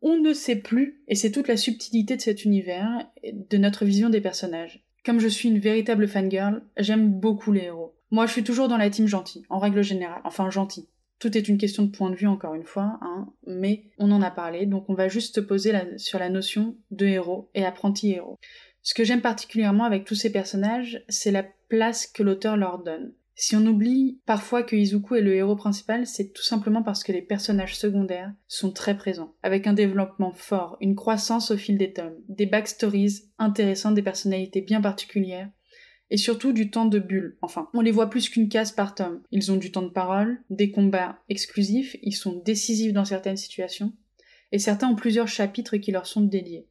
On 0.00 0.16
ne 0.16 0.32
sait 0.32 0.54
plus, 0.54 1.02
et 1.08 1.16
c'est 1.16 1.32
toute 1.32 1.48
la 1.48 1.56
subtilité 1.56 2.16
de 2.16 2.22
cet 2.22 2.44
univers, 2.44 3.04
de 3.24 3.56
notre 3.56 3.84
vision 3.84 4.10
des 4.10 4.20
personnages. 4.20 4.86
Comme 5.04 5.18
je 5.18 5.26
suis 5.26 5.48
une 5.48 5.58
véritable 5.58 6.06
fangirl, 6.06 6.62
j'aime 6.76 7.10
beaucoup 7.10 7.50
les 7.50 7.64
héros. 7.64 7.96
Moi 8.12 8.26
je 8.26 8.32
suis 8.32 8.44
toujours 8.44 8.68
dans 8.68 8.76
la 8.76 8.88
team 8.88 9.08
gentille, 9.08 9.44
en 9.50 9.58
règle 9.58 9.82
générale, 9.82 10.22
enfin 10.22 10.50
gentil. 10.50 10.88
Tout 11.18 11.36
est 11.36 11.48
une 11.48 11.58
question 11.58 11.82
de 11.82 11.90
point 11.90 12.10
de 12.10 12.16
vue, 12.16 12.28
encore 12.28 12.54
une 12.54 12.64
fois, 12.64 12.98
hein, 13.02 13.28
mais 13.44 13.90
on 13.98 14.12
en 14.12 14.22
a 14.22 14.30
parlé, 14.30 14.66
donc 14.66 14.88
on 14.88 14.94
va 14.94 15.08
juste 15.08 15.34
se 15.34 15.40
poser 15.40 15.72
sur 15.96 16.20
la 16.20 16.28
notion 16.28 16.76
de 16.92 17.06
héros 17.06 17.50
et 17.54 17.64
apprenti 17.64 18.12
héros. 18.12 18.38
Ce 18.82 18.94
que 18.94 19.04
j'aime 19.04 19.20
particulièrement 19.20 19.84
avec 19.84 20.04
tous 20.04 20.14
ces 20.14 20.32
personnages, 20.32 21.04
c'est 21.08 21.30
la 21.30 21.44
place 21.68 22.06
que 22.06 22.22
l'auteur 22.22 22.56
leur 22.56 22.82
donne. 22.82 23.12
Si 23.42 23.56
on 23.56 23.64
oublie 23.64 24.20
parfois 24.26 24.62
que 24.62 24.76
Izuku 24.76 25.16
est 25.16 25.22
le 25.22 25.34
héros 25.34 25.56
principal, 25.56 26.06
c'est 26.06 26.32
tout 26.32 26.42
simplement 26.42 26.82
parce 26.82 27.02
que 27.02 27.12
les 27.12 27.22
personnages 27.22 27.78
secondaires 27.78 28.32
sont 28.48 28.70
très 28.70 28.96
présents, 28.96 29.34
avec 29.42 29.66
un 29.66 29.72
développement 29.72 30.32
fort, 30.32 30.76
une 30.80 30.94
croissance 30.94 31.50
au 31.50 31.56
fil 31.56 31.78
des 31.78 31.94
tomes, 31.94 32.18
des 32.28 32.44
backstories 32.44 33.30
intéressantes, 33.38 33.94
des 33.94 34.02
personnalités 34.02 34.60
bien 34.60 34.82
particulières, 34.82 35.48
et 36.10 36.18
surtout 36.18 36.52
du 36.52 36.70
temps 36.70 36.86
de 36.86 36.98
bulle. 36.98 37.38
Enfin, 37.40 37.70
on 37.72 37.80
les 37.80 37.92
voit 37.92 38.10
plus 38.10 38.28
qu'une 38.28 38.48
case 38.48 38.72
par 38.72 38.94
tome. 38.94 39.22
Ils 39.30 39.50
ont 39.50 39.56
du 39.56 39.72
temps 39.72 39.82
de 39.82 39.88
parole, 39.88 40.42
des 40.50 40.70
combats 40.70 41.18
exclusifs, 41.28 41.96
ils 42.02 42.16
sont 42.16 42.42
décisifs 42.44 42.92
dans 42.92 43.06
certaines 43.06 43.38
situations, 43.38 43.94
et 44.52 44.58
certains 44.58 44.88
ont 44.88 44.96
plusieurs 44.96 45.28
chapitres 45.28 45.78
qui 45.78 45.92
leur 45.92 46.06
sont 46.06 46.22
dédiés. 46.22 46.66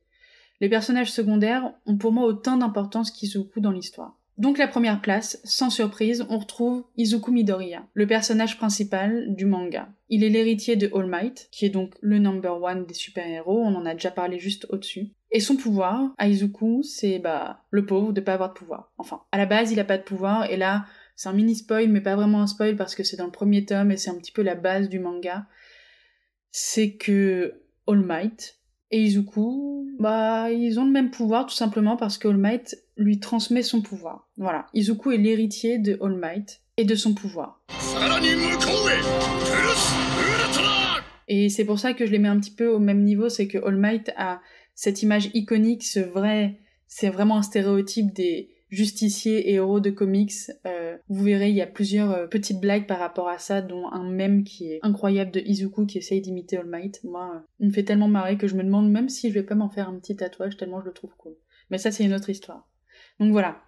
Les 0.61 0.69
personnages 0.69 1.11
secondaires 1.11 1.71
ont 1.85 1.97
pour 1.97 2.11
moi 2.11 2.25
autant 2.25 2.57
d'importance 2.57 3.11
qu'Izuku 3.11 3.61
dans 3.61 3.71
l'histoire. 3.71 4.19
Donc 4.37 4.57
la 4.57 4.69
première 4.69 5.01
place, 5.01 5.41
sans 5.43 5.69
surprise, 5.69 6.25
on 6.29 6.37
retrouve 6.37 6.85
Izuku 6.95 7.31
Midoriya, 7.31 7.85
le 7.93 8.07
personnage 8.07 8.57
principal 8.57 9.35
du 9.35 9.45
manga. 9.45 9.89
Il 10.07 10.23
est 10.23 10.29
l'héritier 10.29 10.77
de 10.77 10.89
All 10.95 11.07
Might, 11.07 11.49
qui 11.51 11.65
est 11.65 11.69
donc 11.69 11.93
le 11.99 12.19
number 12.19 12.61
one 12.61 12.85
des 12.85 12.93
super-héros, 12.93 13.61
on 13.61 13.75
en 13.75 13.85
a 13.85 13.93
déjà 13.93 14.11
parlé 14.11 14.39
juste 14.39 14.65
au-dessus. 14.69 15.09
Et 15.31 15.41
son 15.41 15.57
pouvoir, 15.57 16.13
à 16.17 16.29
Izuku, 16.29 16.83
c'est 16.83 17.19
bah 17.19 17.65
le 17.69 17.85
pauvre 17.85 18.13
de 18.13 18.21
pas 18.21 18.33
avoir 18.33 18.53
de 18.53 18.57
pouvoir. 18.57 18.93
Enfin, 18.97 19.23
à 19.33 19.37
la 19.37 19.45
base, 19.45 19.73
il 19.73 19.79
a 19.81 19.83
pas 19.83 19.97
de 19.97 20.03
pouvoir, 20.03 20.49
et 20.49 20.55
là, 20.55 20.85
c'est 21.17 21.27
un 21.27 21.33
mini 21.33 21.55
spoil, 21.55 21.89
mais 21.89 21.99
pas 21.99 22.15
vraiment 22.15 22.41
un 22.41 22.47
spoil 22.47 22.77
parce 22.77 22.95
que 22.95 23.03
c'est 23.03 23.17
dans 23.17 23.25
le 23.25 23.31
premier 23.31 23.65
tome 23.65 23.91
et 23.91 23.97
c'est 23.97 24.09
un 24.09 24.17
petit 24.17 24.31
peu 24.31 24.41
la 24.41 24.55
base 24.55 24.87
du 24.87 24.99
manga. 24.99 25.47
C'est 26.49 26.95
que 26.95 27.61
All 27.87 27.99
Might, 27.99 28.58
et 28.91 29.03
Izuku, 29.03 29.95
bah, 29.99 30.51
ils 30.51 30.79
ont 30.79 30.85
le 30.85 30.91
même 30.91 31.11
pouvoir 31.11 31.45
tout 31.45 31.53
simplement 31.53 31.95
parce 31.95 32.17
que 32.17 32.27
All 32.27 32.37
Might 32.37 32.77
lui 32.97 33.19
transmet 33.19 33.61
son 33.61 33.81
pouvoir. 33.81 34.27
Voilà, 34.37 34.65
Izuku 34.73 35.11
est 35.11 35.17
l'héritier 35.17 35.77
de 35.77 35.97
All 36.01 36.15
Might 36.15 36.61
et 36.77 36.85
de 36.85 36.95
son 36.95 37.13
pouvoir. 37.13 37.61
Et 41.27 41.49
c'est 41.49 41.65
pour 41.65 41.77
ça 41.77 41.93
que 41.93 42.05
je 42.07 42.11
les 42.11 42.17
mets 42.17 42.27
un 42.27 42.39
petit 42.39 42.51
peu 42.51 42.67
au 42.67 42.79
même 42.79 43.03
niveau, 43.03 43.29
c'est 43.29 43.47
que 43.47 43.59
All 43.59 43.75
Might 43.75 44.11
a 44.17 44.41
cette 44.73 45.03
image 45.03 45.29
iconique, 45.35 45.83
ce 45.83 45.99
vrai, 45.99 46.57
c'est 46.87 47.09
vraiment 47.09 47.37
un 47.37 47.43
stéréotype 47.43 48.13
des 48.13 48.49
justiciers 48.69 49.49
et 49.49 49.53
héros 49.55 49.79
de 49.79 49.89
comics. 49.89 50.33
Euh, 50.65 50.97
vous 51.09 51.23
verrez, 51.23 51.49
il 51.49 51.55
y 51.55 51.61
a 51.61 51.67
plusieurs 51.67 52.11
euh, 52.11 52.27
petites 52.27 52.59
blagues 52.59 52.87
par 52.87 52.99
rapport 52.99 53.27
à 53.27 53.37
ça, 53.37 53.61
dont 53.61 53.87
un 53.91 54.09
mème 54.09 54.43
qui 54.43 54.71
est 54.71 54.79
incroyable 54.83 55.31
de 55.31 55.39
Izuku 55.39 55.85
qui 55.85 55.97
essaye 55.97 56.21
d'imiter 56.21 56.57
All 56.57 56.67
Might. 56.67 57.03
Moi, 57.03 57.31
euh, 57.35 57.39
il 57.59 57.67
me 57.67 57.73
fait 57.73 57.83
tellement 57.83 58.07
marrer 58.07 58.37
que 58.37 58.47
je 58.47 58.55
me 58.55 58.63
demande 58.63 58.91
même 58.91 59.09
si 59.09 59.29
je 59.29 59.33
vais 59.33 59.43
pas 59.43 59.55
m'en 59.55 59.69
faire 59.69 59.89
un 59.89 59.99
petit 59.99 60.15
tatouage 60.15 60.57
tellement 60.57 60.81
je 60.81 60.85
le 60.85 60.93
trouve 60.93 61.15
cool. 61.17 61.35
Mais 61.69 61.77
ça, 61.77 61.91
c'est 61.91 62.03
une 62.03 62.13
autre 62.13 62.29
histoire. 62.29 62.67
Donc 63.19 63.31
voilà. 63.31 63.61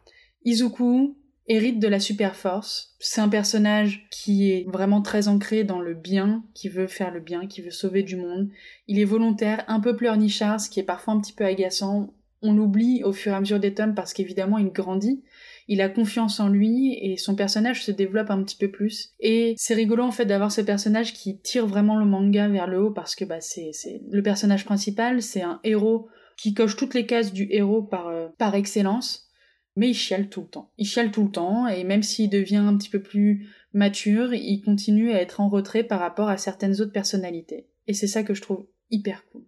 Izuku 0.45 1.15
hérite 1.48 1.80
de 1.80 1.88
la 1.88 2.00
super 2.00 2.36
force. 2.36 2.95
C'est 3.00 3.21
un 3.21 3.30
personnage 3.30 4.07
qui 4.12 4.51
est 4.51 4.65
vraiment 4.69 5.01
très 5.01 5.27
ancré 5.27 5.63
dans 5.63 5.80
le 5.80 5.94
bien, 5.94 6.44
qui 6.53 6.69
veut 6.69 6.88
faire 6.88 7.12
le 7.12 7.19
bien, 7.19 7.48
qui 7.48 7.62
veut 7.62 7.71
sauver 7.71 8.03
du 8.03 8.15
monde. 8.15 8.50
Il 8.88 9.00
est 9.00 9.06
volontaire, 9.06 9.65
un 9.68 9.80
peu 9.80 9.95
pleurnichard, 9.95 10.62
ce 10.62 10.69
qui 10.69 10.80
est 10.80 10.83
parfois 10.83 11.13
un 11.13 11.19
petit 11.19 11.33
peu 11.33 11.44
agaçant 11.44 12.13
on 12.41 12.53
l'oublie 12.53 13.03
au 13.03 13.13
fur 13.13 13.31
et 13.31 13.35
à 13.35 13.39
mesure 13.39 13.60
des 13.60 13.74
tomes 13.74 13.93
parce 13.93 14.13
qu'évidemment 14.13 14.57
il 14.57 14.71
grandit, 14.71 15.24
il 15.67 15.81
a 15.81 15.89
confiance 15.89 16.39
en 16.39 16.50
lui 16.50 16.98
et 17.01 17.17
son 17.17 17.36
personnage 17.36 17.83
se 17.83 17.91
développe 17.91 18.31
un 18.31 18.43
petit 18.43 18.57
peu 18.57 18.69
plus. 18.69 19.13
Et 19.19 19.53
c'est 19.57 19.74
rigolo 19.74 20.03
en 20.03 20.12
fait 20.12 20.25
d'avoir 20.25 20.51
ce 20.51 20.62
personnage 20.62 21.13
qui 21.13 21.39
tire 21.39 21.67
vraiment 21.67 21.98
le 21.98 22.05
manga 22.05 22.48
vers 22.48 22.67
le 22.67 22.81
haut 22.81 22.91
parce 22.91 23.15
que 23.15 23.25
bah, 23.25 23.41
c'est, 23.41 23.71
le 24.10 24.24
personnage 24.24 24.65
principal, 24.65 25.21
c'est 25.21 25.41
un 25.41 25.60
héros 25.63 26.07
qui 26.38 26.53
coche 26.53 26.75
toutes 26.75 26.93
les 26.93 27.05
cases 27.05 27.33
du 27.33 27.48
héros 27.51 27.83
par, 27.83 28.07
euh, 28.07 28.27
par 28.38 28.55
excellence, 28.55 29.29
mais 29.75 29.89
il 29.89 29.93
chiale 29.93 30.29
tout 30.29 30.41
le 30.41 30.48
temps. 30.48 30.71
Il 30.77 30.88
chiale 30.88 31.12
tout 31.12 31.24
le 31.24 31.31
temps 31.31 31.67
et 31.67 31.83
même 31.83 32.03
s'il 32.03 32.29
devient 32.29 32.57
un 32.57 32.75
petit 32.75 32.89
peu 32.89 33.01
plus 33.01 33.48
mature, 33.74 34.33
il 34.33 34.62
continue 34.62 35.12
à 35.12 35.21
être 35.21 35.39
en 35.39 35.50
retrait 35.50 35.83
par 35.83 36.00
rapport 36.00 36.29
à 36.29 36.38
certaines 36.38 36.81
autres 36.81 36.91
personnalités. 36.91 37.67
Et 37.88 37.93
c'est 37.93 38.07
ça 38.07 38.24
que 38.24 38.33
je 38.33 38.41
trouve 38.41 38.67
hyper 38.89 39.25
cool 39.31 39.45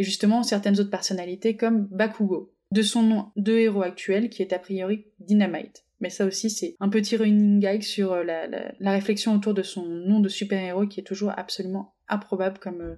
et 0.00 0.02
justement 0.02 0.42
certaines 0.42 0.80
autres 0.80 0.88
personnalités 0.88 1.58
comme 1.58 1.86
Bakugo, 1.90 2.54
de 2.72 2.80
son 2.80 3.02
nom 3.02 3.26
de 3.36 3.52
héros 3.52 3.82
actuel 3.82 4.30
qui 4.30 4.40
est 4.40 4.54
a 4.54 4.58
priori 4.58 5.04
Dynamite. 5.18 5.84
Mais 6.00 6.08
ça 6.08 6.24
aussi, 6.24 6.48
c'est 6.48 6.74
un 6.80 6.88
petit 6.88 7.18
running 7.18 7.60
gag 7.60 7.82
sur 7.82 8.14
euh, 8.14 8.24
la, 8.24 8.92
réflexion 8.92 9.34
autour 9.34 9.52
de 9.52 9.62
son 9.62 9.84
nom 9.84 10.20
de 10.20 10.30
super-héros 10.30 10.86
qui 10.86 11.00
est 11.00 11.04
toujours 11.04 11.34
absolument 11.36 11.92
improbable 12.08 12.58
comme 12.58 12.80
euh, 12.80 12.94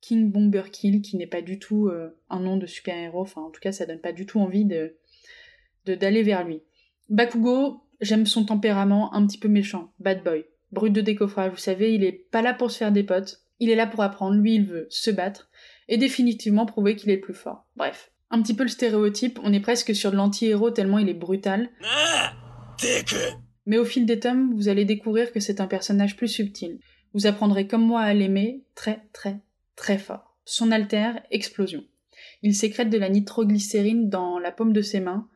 King 0.00 0.32
Bomber 0.32 0.62
Kill, 0.72 1.02
qui 1.02 1.18
n'est 1.18 1.26
pas 1.26 1.42
du 1.42 1.58
tout 1.58 1.88
euh, 1.88 2.18
un 2.30 2.40
nom 2.40 2.56
de 2.56 2.64
super-héros. 2.64 3.20
Enfin, 3.20 3.42
en 3.42 3.50
tout 3.50 3.60
cas, 3.60 3.72
ça 3.72 3.84
donne 3.84 4.00
pas 4.00 4.12
du 4.12 4.24
tout 4.24 4.40
envie 4.40 4.64
d'aller 5.84 6.22
vers 6.22 6.42
lui. 6.42 6.62
Bakugo, 7.10 7.82
j'aime 8.00 8.24
son 8.24 8.46
tempérament 8.46 9.12
un 9.12 9.26
petit 9.26 9.38
peu 9.38 9.48
méchant, 9.48 9.92
bad 9.98 10.24
boy, 10.24 10.46
brut 10.72 10.94
de 10.94 11.02
décoffrage. 11.02 11.50
Vous 11.50 11.58
savez, 11.58 11.94
il 11.94 12.02
est 12.02 12.12
pas 12.30 12.40
là 12.40 12.54
pour 12.54 12.70
se 12.70 12.78
faire 12.78 12.92
des 12.92 13.04
potes. 13.04 13.42
Il 13.58 13.68
est 13.68 13.76
là 13.76 13.86
pour 13.86 14.02
apprendre. 14.02 14.36
Lui, 14.36 14.54
il 14.54 14.64
veut 14.64 14.86
se 14.88 15.10
battre 15.10 15.50
et 15.90 15.98
définitivement 15.98 16.64
prouver 16.64 16.96
qu'il 16.96 17.10
est 17.10 17.16
le 17.16 17.20
plus 17.20 17.34
fort. 17.34 17.66
Bref. 17.76 18.10
Un 18.30 18.40
petit 18.40 18.54
peu 18.54 18.62
le 18.62 18.68
stéréotype, 18.68 19.38
on 19.42 19.52
est 19.52 19.60
presque 19.60 19.94
sur 19.94 20.12
de 20.12 20.16
l'anti-héros 20.16 20.70
tellement 20.70 20.98
il 20.98 21.08
est 21.08 21.14
brutal. 21.14 21.68
Mais 23.66 23.76
au 23.76 23.84
fil 23.84 24.06
des 24.06 24.20
tomes, 24.20 24.54
vous 24.54 24.68
allez 24.68 24.84
découvrir 24.84 25.32
que 25.32 25.40
c'est 25.40 25.60
un 25.60 25.66
personnage 25.66 26.16
plus 26.16 26.28
subtil. 26.28 26.78
Vous 27.12 27.26
apprendrez 27.26 27.66
comme 27.66 27.84
moi 27.84 28.00
à 28.02 28.14
l'aimer 28.14 28.62
très 28.74 29.02
très 29.12 29.40
très 29.74 29.98
fort. 29.98 30.36
Son 30.44 30.70
alter, 30.70 31.10
explosion. 31.30 31.84
Il 32.42 32.54
sécrète 32.54 32.90
de 32.90 32.98
la 32.98 33.08
nitroglycérine 33.08 34.08
dans 34.08 34.38
la 34.38 34.52
paume 34.52 34.72
de 34.72 34.82
ses 34.82 35.00
mains, 35.00 35.28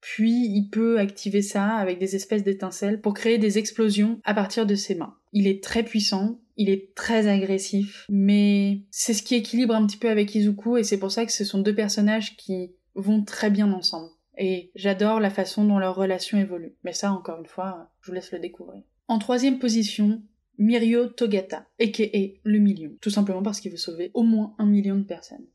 puis 0.00 0.46
il 0.46 0.68
peut 0.70 0.98
activer 0.98 1.42
ça 1.42 1.74
avec 1.74 1.98
des 1.98 2.16
espèces 2.16 2.42
d'étincelles 2.42 3.00
pour 3.00 3.14
créer 3.14 3.36
des 3.36 3.58
explosions 3.58 4.20
à 4.24 4.32
partir 4.32 4.64
de 4.64 4.74
ses 4.74 4.94
mains. 4.94 5.14
Il 5.32 5.46
est 5.46 5.62
très 5.62 5.82
puissant, 5.82 6.40
il 6.60 6.68
est 6.68 6.94
très 6.94 7.26
agressif, 7.26 8.04
mais 8.10 8.82
c'est 8.90 9.14
ce 9.14 9.22
qui 9.22 9.34
équilibre 9.34 9.74
un 9.74 9.86
petit 9.86 9.96
peu 9.96 10.10
avec 10.10 10.34
Izuku 10.34 10.76
et 10.76 10.84
c'est 10.84 10.98
pour 10.98 11.10
ça 11.10 11.24
que 11.24 11.32
ce 11.32 11.42
sont 11.42 11.60
deux 11.60 11.74
personnages 11.74 12.36
qui 12.36 12.72
vont 12.94 13.24
très 13.24 13.48
bien 13.48 13.72
ensemble. 13.72 14.10
Et 14.36 14.70
j'adore 14.74 15.20
la 15.20 15.30
façon 15.30 15.64
dont 15.64 15.78
leur 15.78 15.94
relation 15.94 16.36
évolue. 16.36 16.74
Mais 16.84 16.92
ça, 16.92 17.12
encore 17.12 17.40
une 17.40 17.46
fois, 17.46 17.90
je 18.02 18.08
vous 18.08 18.14
laisse 18.14 18.30
le 18.30 18.40
découvrir. 18.40 18.82
En 19.08 19.18
troisième 19.18 19.58
position, 19.58 20.22
Mirio 20.58 21.06
Togata, 21.06 21.66
a.k.a. 21.80 22.38
le 22.44 22.58
million, 22.58 22.92
tout 23.00 23.08
simplement 23.08 23.42
parce 23.42 23.60
qu'il 23.60 23.70
veut 23.70 23.78
sauver 23.78 24.10
au 24.12 24.22
moins 24.22 24.54
un 24.58 24.66
million 24.66 24.96
de 24.96 25.04
personnes. 25.04 25.46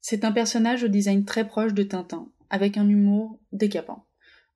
C'est 0.00 0.24
un 0.24 0.32
personnage 0.32 0.82
au 0.82 0.88
design 0.88 1.26
très 1.26 1.46
proche 1.46 1.74
de 1.74 1.82
Tintin, 1.82 2.30
avec 2.48 2.78
un 2.78 2.88
humour 2.88 3.38
décapant. 3.52 4.06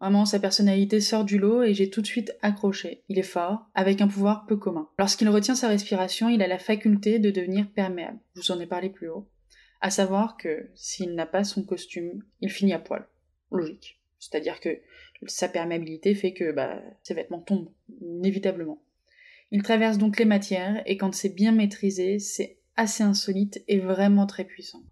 Vraiment, 0.01 0.25
sa 0.25 0.39
personnalité 0.39 1.01
sort 1.01 1.25
du 1.25 1.39
lot 1.39 1.63
et 1.65 1.75
j'ai 1.75 1.91
tout 1.91 2.03
de 2.03 2.07
suite 2.07 2.37
accroché. 2.41 3.03
Il 3.09 3.19
est 3.19 3.23
fort, 3.23 3.67
avec 3.75 4.01
un 4.01 4.07
pouvoir 4.07 4.47
peu 4.47 4.57
commun. 4.57 4.89
Lorsqu'il 4.99 5.29
retient 5.29 5.57
sa 5.57 5.69
respiration, 5.69 6.29
il 6.29 6.43
a 6.43 6.47
la 6.47 6.59
faculté 6.59 7.19
de 7.19 7.31
devenir 7.31 7.69
perméable. 7.73 8.19
Je 8.37 8.43
vous 8.43 8.51
en 8.53 8.61
ai 8.61 8.67
parlé 8.67 8.91
plus 8.91 9.09
haut. 9.09 9.29
À 9.81 9.91
savoir 9.91 10.37
que 10.37 10.71
s'il 10.75 11.15
n'a 11.15 11.27
pas 11.27 11.45
son 11.45 11.65
costume, 11.65 12.23
il 12.41 12.51
finit 12.51 12.73
à 12.73 12.79
poil. 12.79 13.07
Logique. 13.51 14.01
C'est-à-dire 14.21 14.61
que 14.61 14.81
sa 15.27 15.49
perméabilité 15.49 16.15
fait 16.15 16.33
que 16.33 16.53
bah, 16.53 16.81
ses 17.03 17.15
vêtements 17.15 17.41
tombent, 17.41 17.71
inévitablement. 18.01 18.81
Il 19.51 19.63
traverse 19.63 19.99
donc 19.99 20.19
les 20.19 20.25
matières 20.25 20.83
et 20.87 20.97
quand 20.97 21.15
c'est 21.15 21.35
bien 21.35 21.53
maîtrisé, 21.53 22.19
c'est 22.19 22.59
assez 22.77 23.03
insolite 23.03 23.63
et 23.67 23.81
vraiment 23.81 24.27
très 24.27 24.45
puissant. 24.45 24.83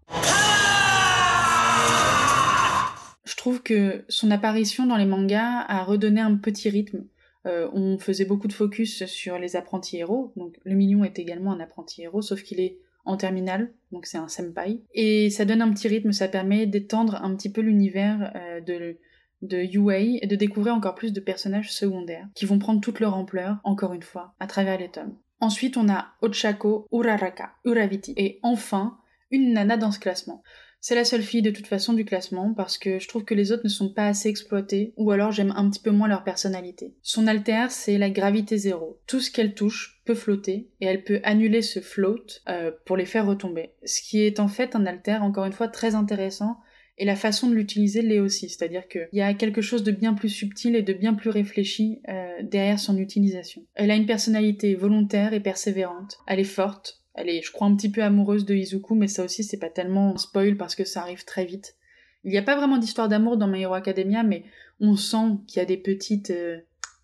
Trouve 3.47 3.63
que 3.63 4.03
son 4.09 4.29
apparition 4.29 4.85
dans 4.85 4.97
les 4.97 5.05
mangas 5.05 5.61
a 5.69 5.85
redonné 5.85 6.19
un 6.19 6.35
petit 6.35 6.69
rythme. 6.69 7.05
Euh, 7.45 7.69
on 7.71 7.97
faisait 7.97 8.25
beaucoup 8.25 8.49
de 8.49 8.53
focus 8.53 9.05
sur 9.05 9.39
les 9.39 9.55
apprentis 9.55 9.95
héros, 9.95 10.33
donc 10.35 10.57
le 10.65 10.75
million 10.75 11.05
est 11.05 11.17
également 11.17 11.53
un 11.53 11.61
apprenti 11.61 12.01
héros, 12.01 12.21
sauf 12.21 12.43
qu'il 12.43 12.59
est 12.59 12.77
en 13.05 13.15
terminale, 13.15 13.71
donc 13.93 14.05
c'est 14.05 14.17
un 14.17 14.27
senpai. 14.27 14.81
Et 14.93 15.29
ça 15.29 15.45
donne 15.45 15.61
un 15.61 15.71
petit 15.71 15.87
rythme, 15.87 16.11
ça 16.11 16.27
permet 16.27 16.65
d'étendre 16.65 17.23
un 17.23 17.33
petit 17.37 17.49
peu 17.49 17.61
l'univers 17.61 18.33
euh, 18.35 18.59
de, 18.59 18.97
de 19.43 19.59
UA 19.59 19.99
et 20.23 20.27
de 20.27 20.35
découvrir 20.35 20.75
encore 20.75 20.95
plus 20.95 21.13
de 21.13 21.21
personnages 21.21 21.71
secondaires 21.71 22.27
qui 22.35 22.45
vont 22.45 22.59
prendre 22.59 22.81
toute 22.81 22.99
leur 22.99 23.15
ampleur, 23.15 23.61
encore 23.63 23.93
une 23.93 24.03
fois, 24.03 24.35
à 24.41 24.47
travers 24.47 24.77
les 24.77 24.89
tomes. 24.91 25.15
Ensuite, 25.39 25.77
on 25.77 25.87
a 25.87 26.07
Ochako, 26.21 26.85
Uraraka, 26.91 27.53
Uraviti 27.63 28.13
et 28.17 28.39
enfin, 28.43 28.97
une 29.31 29.53
nana 29.53 29.77
dans 29.77 29.91
ce 29.91 29.99
classement. 29.99 30.43
C'est 30.79 30.95
la 30.95 31.05
seule 31.05 31.21
fille 31.21 31.41
de 31.41 31.51
toute 31.51 31.67
façon 31.67 31.93
du 31.93 32.05
classement 32.05 32.53
parce 32.53 32.77
que 32.77 32.99
je 32.99 33.07
trouve 33.07 33.25
que 33.25 33.33
les 33.33 33.51
autres 33.51 33.63
ne 33.63 33.69
sont 33.69 33.93
pas 33.93 34.07
assez 34.07 34.29
exploités 34.29 34.93
ou 34.95 35.11
alors 35.11 35.31
j'aime 35.31 35.53
un 35.55 35.69
petit 35.69 35.81
peu 35.81 35.91
moins 35.91 36.07
leur 36.07 36.23
personnalité. 36.23 36.93
Son 37.01 37.27
alter 37.27 37.67
c'est 37.69 37.97
la 37.97 38.09
gravité 38.09 38.57
zéro. 38.57 38.99
Tout 39.07 39.19
ce 39.19 39.31
qu'elle 39.31 39.53
touche 39.53 40.01
peut 40.05 40.15
flotter 40.15 40.69
et 40.79 40.85
elle 40.85 41.03
peut 41.03 41.19
annuler 41.23 41.61
ce 41.61 41.79
float 41.79 42.25
euh, 42.47 42.71
pour 42.85 42.95
les 42.95 43.05
faire 43.05 43.25
retomber. 43.25 43.71
Ce 43.85 44.01
qui 44.01 44.21
est 44.21 44.39
en 44.39 44.47
fait 44.47 44.75
un 44.75 44.85
alter 44.85 45.17
encore 45.21 45.45
une 45.45 45.53
fois 45.53 45.67
très 45.67 45.95
intéressant 45.95 46.57
et 46.97 47.05
la 47.05 47.15
façon 47.15 47.47
de 47.47 47.55
l'utiliser 47.55 48.01
l'est 48.01 48.19
aussi, 48.19 48.49
c'est-à-dire 48.49 48.87
qu'il 48.87 49.07
y 49.13 49.21
a 49.21 49.33
quelque 49.33 49.61
chose 49.61 49.83
de 49.83 49.91
bien 49.91 50.13
plus 50.13 50.29
subtil 50.29 50.75
et 50.75 50.81
de 50.81 50.93
bien 50.93 51.13
plus 51.13 51.29
réfléchi 51.29 52.01
euh, 52.09 52.37
derrière 52.41 52.79
son 52.79 52.97
utilisation. 52.97 53.63
Elle 53.75 53.91
a 53.91 53.95
une 53.95 54.07
personnalité 54.07 54.73
volontaire 54.73 55.33
et 55.33 55.39
persévérante, 55.39 56.17
elle 56.25 56.39
est 56.39 56.43
forte, 56.43 57.03
elle 57.17 57.29
est, 57.29 57.41
je 57.41 57.51
crois, 57.51 57.67
un 57.67 57.75
petit 57.75 57.91
peu 57.91 58.03
amoureuse 58.03 58.45
de 58.45 58.55
Izuku, 58.55 58.95
mais 58.95 59.07
ça 59.07 59.25
aussi 59.25 59.43
c'est 59.43 59.57
pas 59.57 59.69
tellement 59.69 60.13
un 60.13 60.17
spoil 60.17 60.55
parce 60.55 60.75
que 60.75 60.85
ça 60.85 61.01
arrive 61.01 61.25
très 61.25 61.45
vite. 61.45 61.75
Il 62.23 62.31
n'y 62.31 62.37
a 62.37 62.43
pas 62.43 62.55
vraiment 62.55 62.77
d'histoire 62.77 63.09
d'amour 63.09 63.37
dans 63.37 63.47
My 63.47 63.61
Hero 63.61 63.73
Academia, 63.73 64.23
mais 64.23 64.43
on 64.79 64.95
sent 64.95 65.37
qu'il 65.47 65.59
y 65.59 65.63
a 65.63 65.65
des 65.65 65.77
petites... 65.77 66.31
Euh, 66.31 66.59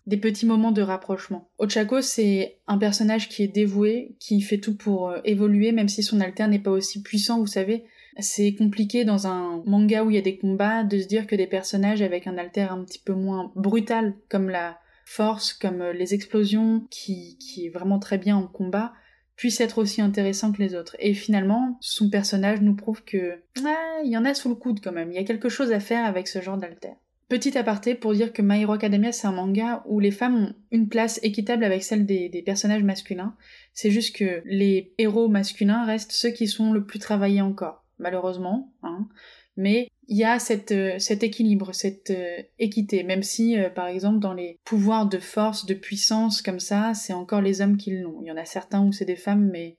des 0.06 0.18
petits 0.18 0.44
moments 0.44 0.72
de 0.72 0.82
rapprochement. 0.82 1.48
Ochako, 1.58 2.02
c'est 2.02 2.58
un 2.66 2.76
personnage 2.76 3.30
qui 3.30 3.42
est 3.42 3.48
dévoué, 3.48 4.16
qui 4.20 4.42
fait 4.42 4.58
tout 4.58 4.76
pour 4.76 5.08
euh, 5.08 5.20
évoluer, 5.24 5.72
même 5.72 5.88
si 5.88 6.02
son 6.02 6.20
alter 6.20 6.46
n'est 6.46 6.58
pas 6.58 6.70
aussi 6.70 7.02
puissant, 7.02 7.38
vous 7.38 7.46
savez. 7.46 7.84
C'est 8.18 8.54
compliqué 8.54 9.04
dans 9.04 9.26
un 9.26 9.62
manga 9.64 10.04
où 10.04 10.10
il 10.10 10.16
y 10.16 10.18
a 10.18 10.22
des 10.22 10.36
combats 10.36 10.84
de 10.84 10.98
se 10.98 11.06
dire 11.06 11.26
que 11.26 11.34
des 11.34 11.46
personnages 11.46 12.02
avec 12.02 12.26
un 12.26 12.36
alter 12.36 12.66
un 12.70 12.84
petit 12.84 12.98
peu 12.98 13.14
moins 13.14 13.50
brutal, 13.56 14.14
comme 14.28 14.50
la 14.50 14.78
force, 15.06 15.54
comme 15.54 15.80
euh, 15.80 15.92
les 15.94 16.12
explosions, 16.12 16.86
qui, 16.90 17.38
qui 17.38 17.66
est 17.66 17.70
vraiment 17.70 17.98
très 17.98 18.18
bien 18.18 18.36
en 18.36 18.46
combat, 18.46 18.92
puissent 19.36 19.60
être 19.60 19.78
aussi 19.78 20.00
intéressants 20.00 20.52
que 20.52 20.62
les 20.62 20.74
autres. 20.74 20.96
Et 20.98 21.14
finalement, 21.14 21.76
son 21.80 22.08
personnage 22.08 22.60
nous 22.60 22.74
prouve 22.74 23.04
que 23.04 23.40
ah, 23.64 24.00
il 24.04 24.10
y 24.10 24.16
en 24.16 24.24
a 24.24 24.34
sous 24.34 24.48
le 24.48 24.54
coude 24.54 24.80
quand 24.82 24.92
même. 24.92 25.10
Il 25.10 25.16
y 25.16 25.18
a 25.18 25.24
quelque 25.24 25.48
chose 25.48 25.72
à 25.72 25.80
faire 25.80 26.04
avec 26.04 26.28
ce 26.28 26.40
genre 26.40 26.58
d'alter. 26.58 26.90
Petit 27.28 27.56
aparté 27.56 27.94
pour 27.94 28.12
dire 28.12 28.32
que 28.32 28.42
My 28.42 28.60
Hero 28.60 28.72
Academia 28.74 29.10
c'est 29.10 29.26
un 29.26 29.32
manga 29.32 29.82
où 29.86 29.98
les 29.98 30.10
femmes 30.10 30.36
ont 30.36 30.54
une 30.70 30.88
place 30.88 31.18
équitable 31.22 31.64
avec 31.64 31.82
celle 31.82 32.06
des, 32.06 32.28
des 32.28 32.42
personnages 32.42 32.82
masculins. 32.82 33.34
C'est 33.72 33.90
juste 33.90 34.14
que 34.14 34.42
les 34.44 34.92
héros 34.98 35.28
masculins 35.28 35.84
restent 35.84 36.12
ceux 36.12 36.30
qui 36.30 36.46
sont 36.46 36.72
le 36.72 36.84
plus 36.84 36.98
travaillés 36.98 37.40
encore 37.40 37.84
malheureusement. 37.98 38.72
Hein. 38.82 39.08
Mais 39.56 39.88
il 40.08 40.16
y 40.16 40.24
a 40.24 40.36
euh, 40.36 40.98
cet 40.98 41.22
équilibre, 41.22 41.72
cette 41.72 42.10
euh, 42.10 42.42
équité, 42.58 43.02
même 43.04 43.22
si, 43.22 43.58
euh, 43.58 43.70
par 43.70 43.86
exemple, 43.86 44.18
dans 44.18 44.34
les 44.34 44.58
pouvoirs 44.64 45.06
de 45.06 45.18
force, 45.18 45.66
de 45.66 45.74
puissance 45.74 46.42
comme 46.42 46.60
ça, 46.60 46.92
c'est 46.94 47.12
encore 47.12 47.40
les 47.40 47.60
hommes 47.60 47.76
qui 47.76 47.96
l'ont. 47.96 48.18
Il 48.22 48.26
y 48.26 48.32
en 48.32 48.36
a 48.36 48.44
certains 48.44 48.84
où 48.84 48.92
c'est 48.92 49.04
des 49.04 49.16
femmes, 49.16 49.48
mais 49.50 49.78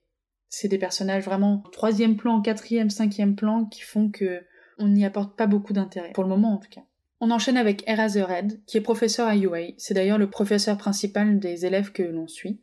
c'est 0.50 0.67
des 0.67 0.77
personnages 0.77 1.25
vraiment 1.25 1.63
troisième 1.72 2.15
plan, 2.15 2.41
quatrième, 2.41 2.89
cinquième 2.89 3.36
plan 3.36 3.65
qui 3.65 3.82
font 3.82 4.10
que 4.10 4.41
on 4.77 4.88
n'y 4.88 5.05
apporte 5.05 5.38
pas 5.38 5.48
beaucoup 5.48 5.74
d'intérêt, 5.74 6.12
pour 6.13 6.24
le 6.24 6.29
moment 6.29 6.53
en 6.53 6.58
tout 6.58 6.70
cas. 6.70 6.84
On 7.22 7.32
enchaîne 7.32 7.58
avec 7.58 7.88
Eraserhead, 7.88 8.60
qui 8.65 8.77
est 8.77 8.82
professeur 8.82 9.27
à 9.27 9.38
UA. 9.38 9.74
C'est 9.77 9.94
d'ailleurs 9.94 10.17
le 10.17 10.29
professeur 10.29 10.77
principal 10.77 11.39
des 11.39 11.65
élèves 11.65 11.91
que 11.91 12.03
l'on 12.03 12.27
suit. 12.27 12.60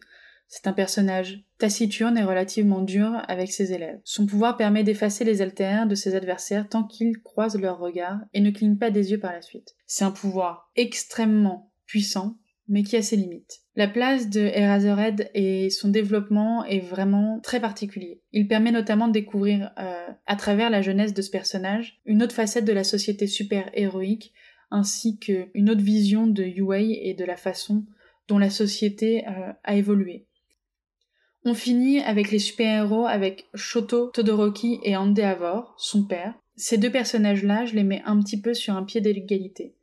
C'est 0.55 0.67
un 0.67 0.75
personnage 0.75 1.47
taciturne 1.57 2.19
et 2.19 2.25
relativement 2.25 2.83
dur 2.83 3.23
avec 3.27 3.51
ses 3.51 3.73
élèves. 3.73 3.99
Son 4.05 4.27
pouvoir 4.27 4.59
permet 4.59 4.85
d'effacer 4.85 5.25
les 5.25 5.41
altères 5.41 5.87
de 5.87 5.95
ses 5.95 6.15
adversaires 6.15 6.69
tant 6.69 6.85
qu'ils 6.85 7.23
croisent 7.23 7.59
leurs 7.59 7.79
regards 7.79 8.21
et 8.35 8.41
ne 8.43 8.51
clignent 8.51 8.77
pas 8.77 8.91
des 8.91 9.13
yeux 9.13 9.19
par 9.19 9.33
la 9.33 9.41
suite. 9.41 9.75
C'est 9.87 10.05
un 10.05 10.11
pouvoir 10.11 10.71
extrêmement 10.77 11.73
puissant, 11.87 12.37
mais 12.69 12.83
qui 12.83 12.99
a 12.99 13.03
ses 13.03 13.17
limites. 13.17 13.61
La 13.77 13.89
place 13.89 14.29
de 14.29 14.43
Eraserhead 14.43 15.31
et 15.33 15.71
son 15.71 15.89
développement 15.89 16.67
est 16.67 16.81
vraiment 16.81 17.41
très 17.41 17.59
particulier. 17.59 18.21
Il 18.33 18.47
permet 18.47 18.73
notamment 18.73 19.09
de 19.09 19.15
découvrir, 19.15 19.71
euh, 19.79 20.07
à 20.27 20.37
travers 20.37 20.69
la 20.69 20.83
jeunesse 20.83 21.15
de 21.15 21.23
ce 21.23 21.31
personnage, 21.31 21.99
une 22.05 22.23
autre 22.23 22.35
facette 22.35 22.67
de 22.67 22.75
la 22.75 22.85
société 22.85 23.27
super-héroïque, 23.27 24.35
ainsi 24.71 25.19
qu'une 25.19 25.71
autre 25.71 25.81
vision 25.81 26.27
de 26.27 26.45
Yue 26.45 26.93
et 27.01 27.15
de 27.15 27.25
la 27.25 27.39
façon 27.39 27.87
dont 28.29 28.37
la 28.37 28.51
société 28.51 29.27
euh, 29.27 29.53
a 29.65 29.77
évolué. 29.77 30.27
On 31.45 31.55
finit 31.55 31.99
avec 32.01 32.31
les 32.31 32.39
super-héros 32.39 33.07
avec 33.07 33.49
Shoto 33.55 34.11
Todoroki 34.11 34.79
et 34.85 34.97
Endeavor, 34.97 35.75
son 35.77 36.05
père. 36.05 36.35
Ces 36.55 36.79
deux 36.79 36.91
personnages-là, 36.91 37.65
je 37.65 37.75
les 37.75 37.83
mets 37.83 38.03
un 38.05 38.21
petit 38.21 38.41
peu 38.41 38.55
sur 38.55 38.77
un 38.77 38.85
pied 38.85 39.01
d'égalité. 39.01 39.75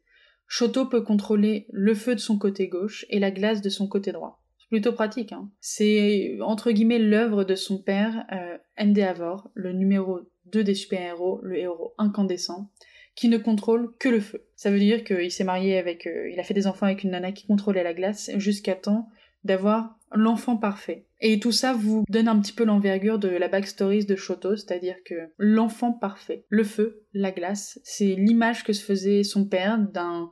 Shoto 0.48 0.86
peut 0.86 1.02
contrôler 1.02 1.68
le 1.72 1.94
feu 1.94 2.16
de 2.16 2.20
son 2.22 2.38
côté 2.38 2.70
gauche 2.70 3.06
et 3.10 3.20
la 3.20 3.32
glace 3.32 3.62
de 3.62 3.70
son 3.70 3.88
côté 3.88 4.14
droit. 4.14 4.42
C'est 4.58 4.70
plutôt 4.70 4.94
pratique, 4.94 5.34
hein. 5.34 5.52
C'est 5.60 6.38
entre 6.42 6.72
guillemets 6.72 6.98
l'œuvre 6.98 7.44
de 7.44 7.56
son 7.56 7.78
père, 7.78 8.26
euh, 8.32 8.58
Endeavor, 8.78 9.50
le 9.54 9.74
numéro 9.74 10.22
2 10.46 10.64
des 10.64 10.76
super-héros, 10.76 11.42
le 11.44 11.58
héros 11.58 11.94
incandescent, 11.98 12.72
qui 13.16 13.28
ne 13.28 13.38
contrôle 13.38 13.94
que 14.00 14.08
le 14.08 14.22
feu. 14.22 14.46
Ça 14.56 14.72
veut 14.72 14.80
dire 14.80 15.04
qu'il 15.04 15.32
s'est 15.32 15.44
marié 15.44 15.78
avec, 15.78 16.08
euh, 16.08 16.30
il 16.32 16.40
a 16.40 16.44
fait 16.44 16.54
des 16.54 16.68
enfants 16.68 16.86
avec 16.86 17.04
une 17.04 17.12
nana 17.12 17.34
qui 17.34 17.48
contrôlait 17.48 17.84
la 17.84 17.94
glace 17.94 18.32
jusqu'à 18.38 18.76
temps 18.76 19.10
d'avoir 19.44 19.98
l'enfant 20.14 20.58
parfait. 20.58 21.06
Et 21.22 21.40
tout 21.40 21.52
ça 21.52 21.74
vous 21.74 22.04
donne 22.10 22.28
un 22.28 22.40
petit 22.40 22.54
peu 22.54 22.64
l'envergure 22.64 23.20
de 23.20 23.30
la 23.30 23.48
backstory 23.48 24.06
de 24.06 24.16
Shoto, 24.16 24.56
c'est-à-dire 24.56 24.96
que 25.06 25.16
l'enfant 25.38 25.92
parfait, 25.92 26.46
le 26.50 26.64
feu, 26.64 27.04
la 27.14 27.32
glace, 27.32 27.80
c'est 27.84 28.16
l'image 28.16 28.64
que 28.64 28.74
se 28.74 28.84
faisait 28.84 29.24
son 29.24 29.46
père 29.46 29.78
d'un 29.78 30.32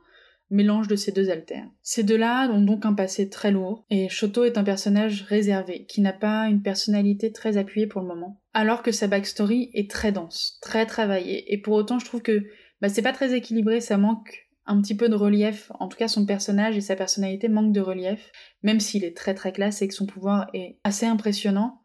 mélange 0.50 0.88
de 0.88 0.96
ces 0.96 1.12
deux 1.12 1.28
altères. 1.28 1.68
Ces 1.82 2.02
deux-là 2.02 2.48
ont 2.50 2.62
donc 2.62 2.86
un 2.86 2.94
passé 2.94 3.28
très 3.28 3.50
lourd, 3.50 3.84
et 3.90 4.08
Shoto 4.08 4.44
est 4.44 4.56
un 4.56 4.64
personnage 4.64 5.22
réservé, 5.22 5.84
qui 5.84 6.00
n'a 6.00 6.14
pas 6.14 6.48
une 6.48 6.62
personnalité 6.62 7.32
très 7.32 7.58
appuyée 7.58 7.86
pour 7.86 8.00
le 8.00 8.08
moment, 8.08 8.40
alors 8.54 8.82
que 8.82 8.92
sa 8.92 9.08
backstory 9.08 9.70
est 9.74 9.90
très 9.90 10.10
dense, 10.10 10.58
très 10.62 10.86
travaillée, 10.86 11.52
et 11.52 11.58
pour 11.58 11.74
autant 11.74 11.98
je 11.98 12.06
trouve 12.06 12.22
que 12.22 12.46
bah, 12.80 12.88
c'est 12.88 13.02
pas 13.02 13.12
très 13.12 13.34
équilibré, 13.34 13.80
ça 13.82 13.98
manque 13.98 14.47
un 14.68 14.80
petit 14.80 14.96
peu 14.96 15.08
de 15.08 15.16
relief. 15.16 15.72
En 15.80 15.88
tout 15.88 15.96
cas, 15.96 16.08
son 16.08 16.26
personnage 16.26 16.76
et 16.76 16.80
sa 16.80 16.94
personnalité 16.94 17.48
manquent 17.48 17.72
de 17.72 17.80
relief, 17.80 18.30
même 18.62 18.78
s'il 18.78 19.04
est 19.04 19.16
très 19.16 19.34
très 19.34 19.52
classe 19.52 19.82
et 19.82 19.88
que 19.88 19.94
son 19.94 20.06
pouvoir 20.06 20.48
est 20.54 20.78
assez 20.84 21.06
impressionnant. 21.06 21.82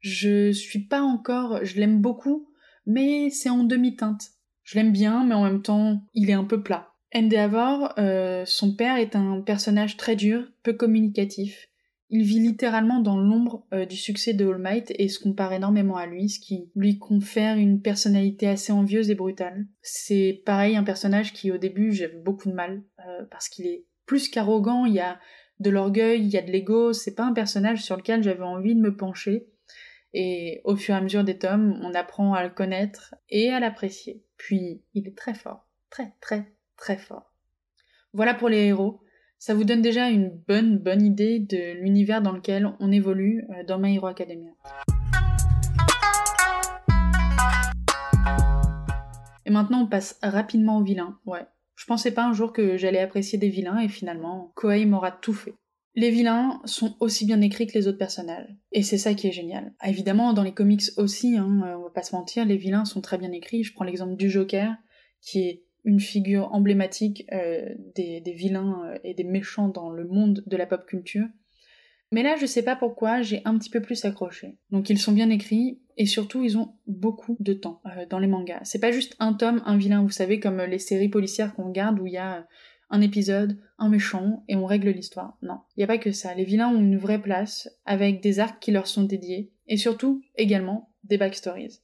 Je 0.00 0.50
suis 0.52 0.86
pas 0.86 1.02
encore, 1.02 1.64
je 1.64 1.78
l'aime 1.78 2.00
beaucoup, 2.00 2.48
mais 2.86 3.30
c'est 3.30 3.50
en 3.50 3.64
demi-teinte. 3.64 4.30
Je 4.62 4.78
l'aime 4.78 4.92
bien, 4.92 5.24
mais 5.24 5.34
en 5.34 5.44
même 5.44 5.62
temps, 5.62 6.02
il 6.14 6.30
est 6.30 6.34
un 6.34 6.44
peu 6.44 6.62
plat. 6.62 6.88
Endeavor, 7.14 7.92
euh, 7.98 8.44
son 8.46 8.74
père 8.74 8.96
est 8.96 9.16
un 9.16 9.42
personnage 9.42 9.96
très 9.96 10.16
dur, 10.16 10.48
peu 10.62 10.72
communicatif, 10.72 11.68
il 12.12 12.24
vit 12.24 12.40
littéralement 12.40 13.00
dans 13.00 13.16
l'ombre 13.16 13.66
euh, 13.72 13.86
du 13.86 13.96
succès 13.96 14.34
de 14.34 14.46
All 14.46 14.58
Might 14.58 14.92
et 14.98 15.08
se 15.08 15.18
compare 15.18 15.54
énormément 15.54 15.96
à 15.96 16.06
lui, 16.06 16.28
ce 16.28 16.38
qui 16.38 16.70
lui 16.76 16.98
confère 16.98 17.56
une 17.56 17.80
personnalité 17.80 18.46
assez 18.46 18.70
envieuse 18.70 19.08
et 19.08 19.14
brutale. 19.14 19.66
C'est 19.80 20.42
pareil 20.44 20.76
un 20.76 20.84
personnage 20.84 21.32
qui 21.32 21.50
au 21.50 21.56
début 21.56 21.90
j'avais 21.92 22.18
beaucoup 22.18 22.50
de 22.50 22.54
mal 22.54 22.82
euh, 23.00 23.24
parce 23.30 23.48
qu'il 23.48 23.66
est 23.66 23.86
plus 24.04 24.28
qu'arrogant, 24.28 24.84
il 24.84 24.92
y 24.92 25.00
a 25.00 25.18
de 25.58 25.70
l'orgueil, 25.70 26.20
il 26.20 26.28
y 26.28 26.36
a 26.36 26.42
de 26.42 26.50
l'ego, 26.50 26.92
c'est 26.92 27.14
pas 27.14 27.24
un 27.24 27.32
personnage 27.32 27.82
sur 27.82 27.96
lequel 27.96 28.22
j'avais 28.22 28.42
envie 28.42 28.74
de 28.74 28.80
me 28.80 28.94
pencher. 28.94 29.48
Et 30.12 30.60
au 30.64 30.76
fur 30.76 30.94
et 30.94 30.98
à 30.98 31.00
mesure 31.00 31.24
des 31.24 31.38
tomes, 31.38 31.80
on 31.82 31.94
apprend 31.94 32.34
à 32.34 32.44
le 32.44 32.50
connaître 32.50 33.14
et 33.30 33.48
à 33.48 33.58
l'apprécier. 33.58 34.22
Puis 34.36 34.82
il 34.92 35.08
est 35.08 35.16
très 35.16 35.32
fort, 35.32 35.66
très 35.88 36.12
très 36.20 36.52
très 36.76 36.98
fort. 36.98 37.32
Voilà 38.12 38.34
pour 38.34 38.50
les 38.50 38.66
héros. 38.66 39.00
Ça 39.44 39.54
vous 39.54 39.64
donne 39.64 39.82
déjà 39.82 40.08
une 40.08 40.28
bonne, 40.46 40.78
bonne 40.78 41.02
idée 41.02 41.40
de 41.40 41.72
l'univers 41.80 42.22
dans 42.22 42.30
lequel 42.30 42.76
on 42.78 42.92
évolue 42.92 43.44
euh, 43.50 43.64
dans 43.64 43.76
My 43.76 43.96
Hero 43.96 44.06
Academia. 44.06 44.52
Et 49.44 49.50
maintenant, 49.50 49.82
on 49.82 49.88
passe 49.88 50.16
rapidement 50.22 50.78
aux 50.78 50.84
vilains. 50.84 51.18
Ouais. 51.26 51.44
Je 51.74 51.86
pensais 51.86 52.12
pas 52.12 52.24
un 52.24 52.32
jour 52.32 52.52
que 52.52 52.76
j'allais 52.76 53.00
apprécier 53.00 53.36
des 53.36 53.48
vilains 53.48 53.80
et 53.80 53.88
finalement, 53.88 54.52
Koei 54.54 54.86
m'aura 54.86 55.10
tout 55.10 55.34
fait. 55.34 55.54
Les 55.96 56.12
vilains 56.12 56.60
sont 56.64 56.96
aussi 57.00 57.26
bien 57.26 57.40
écrits 57.40 57.66
que 57.66 57.76
les 57.76 57.88
autres 57.88 57.98
personnages. 57.98 58.46
Et 58.70 58.84
c'est 58.84 58.96
ça 58.96 59.14
qui 59.14 59.26
est 59.26 59.32
génial. 59.32 59.74
Ah, 59.80 59.90
évidemment, 59.90 60.34
dans 60.34 60.44
les 60.44 60.54
comics 60.54 60.84
aussi, 60.98 61.36
hein, 61.36 61.76
on 61.80 61.82
va 61.82 61.90
pas 61.90 62.04
se 62.04 62.14
mentir, 62.14 62.44
les 62.44 62.56
vilains 62.56 62.84
sont 62.84 63.00
très 63.00 63.18
bien 63.18 63.32
écrits. 63.32 63.64
Je 63.64 63.74
prends 63.74 63.84
l'exemple 63.84 64.14
du 64.14 64.30
Joker, 64.30 64.76
qui 65.20 65.40
est 65.40 65.64
une 65.84 66.00
figure 66.00 66.52
emblématique 66.52 67.26
euh, 67.32 67.68
des, 67.94 68.22
vilains 68.34 68.82
euh, 68.86 68.98
et 69.04 69.14
des 69.14 69.24
méchants 69.24 69.68
dans 69.68 69.90
le 69.90 70.06
monde 70.06 70.42
de 70.46 70.56
la 70.56 70.66
pop 70.66 70.86
culture. 70.86 71.26
Mais 72.12 72.22
là, 72.22 72.36
je 72.36 72.46
sais 72.46 72.62
pas 72.62 72.76
pourquoi, 72.76 73.22
j'ai 73.22 73.40
un 73.44 73.56
petit 73.56 73.70
peu 73.70 73.80
plus 73.80 74.04
accroché. 74.04 74.58
Donc 74.70 74.90
ils 74.90 74.98
sont 74.98 75.12
bien 75.12 75.30
écrits, 75.30 75.80
et 75.96 76.06
surtout, 76.06 76.44
ils 76.44 76.58
ont 76.58 76.74
beaucoup 76.86 77.36
de 77.40 77.54
temps 77.54 77.80
dans 78.10 78.18
les 78.18 78.26
mangas. 78.26 78.60
C'est 78.64 78.80
pas 78.80 78.92
juste 78.92 79.16
un 79.18 79.32
tome, 79.32 79.62
un 79.64 79.78
vilain, 79.78 80.02
vous 80.02 80.10
savez, 80.10 80.38
comme 80.38 80.60
les 80.60 80.78
séries 80.78 81.08
policières 81.08 81.54
qu'on 81.54 81.68
regarde 81.68 81.98
où 81.98 82.06
il 82.06 82.12
y 82.12 82.18
a 82.18 82.46
un 82.90 83.00
épisode, 83.00 83.58
un 83.78 83.88
méchant, 83.88 84.44
et 84.48 84.56
on 84.56 84.66
règle 84.66 84.90
l'histoire. 84.90 85.38
Non, 85.40 85.60
il 85.74 85.80
n'y 85.80 85.84
a 85.84 85.86
pas 85.86 85.96
que 85.96 86.12
ça. 86.12 86.34
Les 86.34 86.44
vilains 86.44 86.68
ont 86.68 86.78
une 86.78 86.98
vraie 86.98 87.20
place, 87.20 87.70
avec 87.86 88.20
des 88.20 88.38
arcs 88.38 88.60
qui 88.60 88.70
leur 88.70 88.86
sont 88.86 89.04
dédiés, 89.04 89.50
et 89.66 89.78
surtout, 89.78 90.22
également, 90.36 90.90
des 91.04 91.16
backstories. 91.16 91.80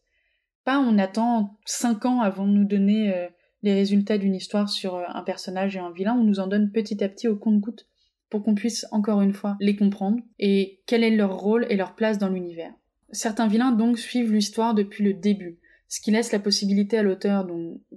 Pas 0.65 0.79
on 0.79 0.99
attend 0.99 1.59
5 1.65 2.05
ans 2.05 2.21
avant 2.21 2.47
de 2.47 2.53
nous 2.53 2.67
donner 2.67 3.15
euh, 3.15 3.29
les 3.63 3.75
résultats 3.75 4.19
d'une 4.19 4.35
histoire 4.35 4.69
sur 4.69 4.97
euh, 4.97 5.05
un 5.09 5.23
personnage 5.23 5.77
et 5.77 5.81
un 5.81 5.91
vilain, 5.91 6.15
on 6.15 6.25
nous 6.25 6.41
en 6.41 6.47
donne 6.47 6.71
petit 6.71 7.03
à 7.03 7.09
petit 7.09 7.29
au 7.29 7.37
compte-goutte 7.37 7.87
pour 8.31 8.43
qu'on 8.43 8.55
puisse 8.55 8.87
encore 8.91 9.23
une 9.23 9.33
fois 9.33 9.57
les 9.61 9.77
comprendre 9.77 10.19
et 10.39 10.81
quel 10.87 11.03
est 11.03 11.17
leur 11.17 11.37
rôle 11.37 11.67
et 11.71 11.77
leur 11.77 11.95
place 11.95 12.19
dans 12.19 12.29
l'univers. 12.29 12.73
Certains 13.11 13.49
vilains 13.49 13.73
donc 13.73 13.99
suivent 13.99 14.33
l'histoire 14.33 14.75
depuis 14.75 15.03
le 15.03 15.15
début, 15.15 15.59
ce 15.89 16.01
qui 16.01 16.11
laisse 16.11 16.33
la 16.33 16.39
possibilité 16.39 16.99
à 16.99 17.03
l'auteur 17.03 17.47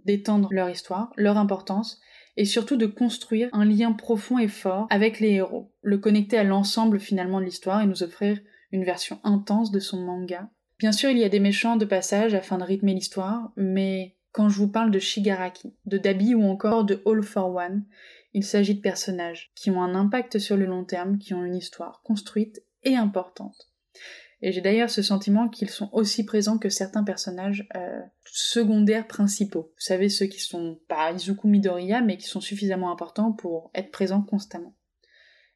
d'étendre 0.05 0.47
leur 0.51 0.69
histoire, 0.69 1.11
leur 1.17 1.37
importance 1.37 1.99
et 2.37 2.45
surtout 2.45 2.77
de 2.77 2.85
construire 2.85 3.49
un 3.51 3.65
lien 3.65 3.91
profond 3.91 4.39
et 4.39 4.47
fort 4.47 4.87
avec 4.89 5.19
les 5.19 5.31
héros, 5.31 5.73
le 5.81 5.97
connecter 5.97 6.37
à 6.37 6.45
l'ensemble 6.45 6.99
finalement 6.99 7.41
de 7.41 7.45
l'histoire 7.45 7.81
et 7.81 7.87
nous 7.87 8.03
offrir 8.03 8.39
une 8.71 8.85
version 8.85 9.19
intense 9.25 9.71
de 9.71 9.79
son 9.79 9.97
manga. 9.97 10.49
Bien 10.79 10.93
sûr, 10.93 11.09
il 11.09 11.17
y 11.17 11.25
a 11.25 11.29
des 11.29 11.41
méchants 11.41 11.75
de 11.75 11.85
passage 11.85 12.33
afin 12.33 12.57
de 12.57 12.63
rythmer 12.63 12.93
l'histoire, 12.93 13.51
mais 13.57 14.15
quand 14.31 14.49
je 14.49 14.57
vous 14.57 14.69
parle 14.69 14.91
de 14.91 14.99
Shigaraki, 14.99 15.73
de 15.85 15.97
Dabi 15.97 16.35
ou 16.35 16.43
encore 16.43 16.85
de 16.85 17.01
All 17.05 17.23
for 17.23 17.53
One, 17.53 17.85
il 18.33 18.43
s'agit 18.43 18.75
de 18.75 18.81
personnages 18.81 19.51
qui 19.55 19.71
ont 19.71 19.81
un 19.81 19.93
impact 19.95 20.39
sur 20.39 20.55
le 20.55 20.65
long 20.65 20.85
terme, 20.85 21.17
qui 21.17 21.33
ont 21.33 21.43
une 21.43 21.55
histoire 21.55 22.01
construite 22.03 22.63
et 22.83 22.95
importante. 22.95 23.71
Et 24.41 24.51
j'ai 24.51 24.61
d'ailleurs 24.61 24.89
ce 24.89 25.01
sentiment 25.01 25.49
qu'ils 25.49 25.69
sont 25.69 25.89
aussi 25.91 26.25
présents 26.25 26.57
que 26.57 26.69
certains 26.69 27.03
personnages 27.03 27.67
euh, 27.75 27.99
secondaires 28.25 29.07
principaux. 29.07 29.71
Vous 29.75 29.81
savez, 29.81 30.09
ceux 30.09 30.25
qui 30.25 30.39
sont 30.39 30.79
pas 30.87 31.11
Izuku 31.11 31.47
Midoriya, 31.47 32.01
mais 32.01 32.17
qui 32.17 32.27
sont 32.27 32.41
suffisamment 32.41 32.91
importants 32.91 33.33
pour 33.33 33.69
être 33.75 33.91
présents 33.91 34.23
constamment. 34.23 34.75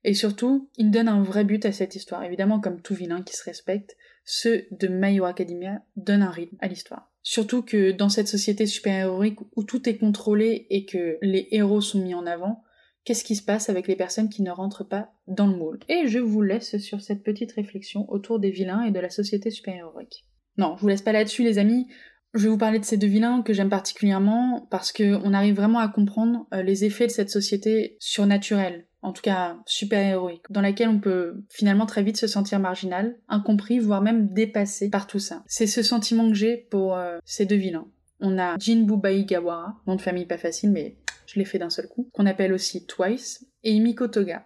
Et 0.03 0.13
surtout, 0.13 0.69
ils 0.77 0.91
donnent 0.91 1.07
un 1.07 1.23
vrai 1.23 1.45
but 1.45 1.65
à 1.65 1.71
cette 1.71 1.95
histoire. 1.95 2.23
Évidemment, 2.23 2.59
comme 2.59 2.79
tout 2.79 2.93
vilain 2.93 3.23
qui 3.23 3.35
se 3.35 3.43
respecte, 3.43 3.97
ceux 4.23 4.67
de 4.69 4.87
My 4.87 5.15
Hero 5.15 5.25
Academia 5.25 5.81
donnent 5.95 6.21
un 6.21 6.29
rythme 6.29 6.57
à 6.59 6.67
l'histoire. 6.67 7.11
Surtout 7.27 7.63
que 7.63 7.91
dans 7.91 8.07
cette 8.07 8.27
société 8.27 8.67
super-héroïque 8.67 9.39
où 9.55 9.63
tout 9.63 9.89
est 9.89 9.97
contrôlé 9.97 10.67
et 10.69 10.85
que 10.85 11.17
les 11.23 11.47
héros 11.49 11.81
sont 11.81 11.99
mis 11.99 12.13
en 12.13 12.27
avant, 12.27 12.63
qu'est-ce 13.03 13.23
qui 13.23 13.35
se 13.35 13.41
passe 13.41 13.67
avec 13.67 13.87
les 13.87 13.95
personnes 13.95 14.29
qui 14.29 14.43
ne 14.43 14.51
rentrent 14.51 14.87
pas 14.87 15.09
dans 15.25 15.47
le 15.47 15.57
moule? 15.57 15.79
Et 15.89 16.07
je 16.07 16.19
vous 16.19 16.43
laisse 16.43 16.77
sur 16.77 17.01
cette 17.01 17.23
petite 17.23 17.53
réflexion 17.53 18.05
autour 18.11 18.39
des 18.39 18.51
vilains 18.51 18.83
et 18.83 18.91
de 18.91 18.99
la 18.99 19.09
société 19.09 19.49
super-héroïque. 19.49 20.23
Non, 20.59 20.75
je 20.75 20.81
vous 20.81 20.87
laisse 20.87 21.01
pas 21.01 21.13
là-dessus 21.13 21.41
les 21.41 21.57
amis. 21.57 21.87
Je 22.35 22.43
vais 22.43 22.49
vous 22.49 22.59
parler 22.59 22.77
de 22.77 22.85
ces 22.85 22.97
deux 22.97 23.07
vilains 23.07 23.41
que 23.41 23.53
j'aime 23.53 23.69
particulièrement 23.69 24.67
parce 24.69 24.91
qu'on 24.91 25.33
arrive 25.33 25.55
vraiment 25.55 25.79
à 25.79 25.87
comprendre 25.87 26.45
euh, 26.53 26.61
les 26.61 26.85
effets 26.85 27.07
de 27.07 27.11
cette 27.11 27.31
société 27.31 27.97
surnaturelle, 27.99 28.85
en 29.05 29.13
tout 29.13 29.21
cas 29.21 29.57
super-héroïque, 29.67 30.45
dans 30.49 30.61
laquelle 30.61 30.89
on 30.89 30.99
peut 30.99 31.35
finalement 31.49 31.85
très 31.85 32.01
vite 32.01 32.17
se 32.17 32.25
sentir 32.25 32.59
marginal, 32.59 33.15
incompris, 33.29 33.77
voire 33.77 34.01
même 34.01 34.33
dépassé 34.33 34.89
par 34.89 35.05
tout 35.05 35.19
ça. 35.19 35.43
C'est 35.45 35.67
ce 35.67 35.83
sentiment 35.83 36.27
que 36.27 36.35
j'ai 36.35 36.57
pour 36.57 36.95
euh, 36.95 37.19
ces 37.23 37.45
deux 37.45 37.55
vilains. 37.55 37.87
On 38.19 38.39
a 38.39 38.57
Jinbu 38.57 38.95
Gawara, 39.25 39.75
nom 39.85 39.95
de 39.95 40.01
famille 40.01 40.25
pas 40.25 40.39
facile 40.39 40.71
mais 40.71 40.97
je 41.27 41.37
l'ai 41.37 41.45
fait 41.45 41.59
d'un 41.59 41.69
seul 41.69 41.87
coup, 41.87 42.09
qu'on 42.13 42.25
appelle 42.25 42.51
aussi 42.51 42.85
Twice, 42.85 43.45
et 43.63 43.73
Imiko 43.73 44.07
Toga. 44.07 44.45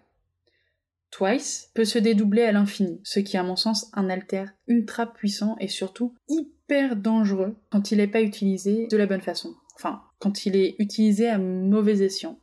Twice 1.12 1.72
peut 1.74 1.86
se 1.86 1.98
dédoubler 1.98 2.44
à 2.44 2.52
l'infini, 2.52 3.00
ce 3.04 3.20
qui 3.20 3.38
est 3.38 3.40
à 3.40 3.44
mon 3.44 3.56
sens 3.56 3.90
un 3.94 4.10
alter 4.10 4.46
ultra 4.68 5.12
puissant 5.12 5.56
et 5.60 5.68
surtout 5.70 6.14
hyper 6.28 6.98
dangereux 6.98 7.56
quand 7.72 7.92
il 7.92 7.98
n'est 7.98 8.08
pas 8.08 8.22
utilisé 8.22 8.88
de 8.88 8.98
la 8.98 9.08
bonne 9.08 9.22
façon. 9.22 9.56
Enfin, 9.76 10.02
quand 10.20 10.46
il 10.46 10.58
est 10.58 10.76
utilisé 10.80 11.30
à 11.30 11.38
mauvais 11.38 12.02
escient. 12.02 12.40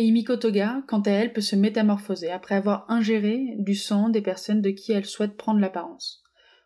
Et 0.00 0.04
Imiko 0.04 0.36
Toga, 0.36 0.82
quant 0.88 1.02
à 1.02 1.10
elle, 1.10 1.34
peut 1.34 1.42
se 1.42 1.56
métamorphoser 1.56 2.30
après 2.30 2.54
avoir 2.54 2.90
ingéré 2.90 3.54
du 3.58 3.74
sang 3.74 4.08
des 4.08 4.22
personnes 4.22 4.62
de 4.62 4.70
qui 4.70 4.92
elle 4.92 5.04
souhaite 5.04 5.36
prendre 5.36 5.60
l'apparence. 5.60 6.22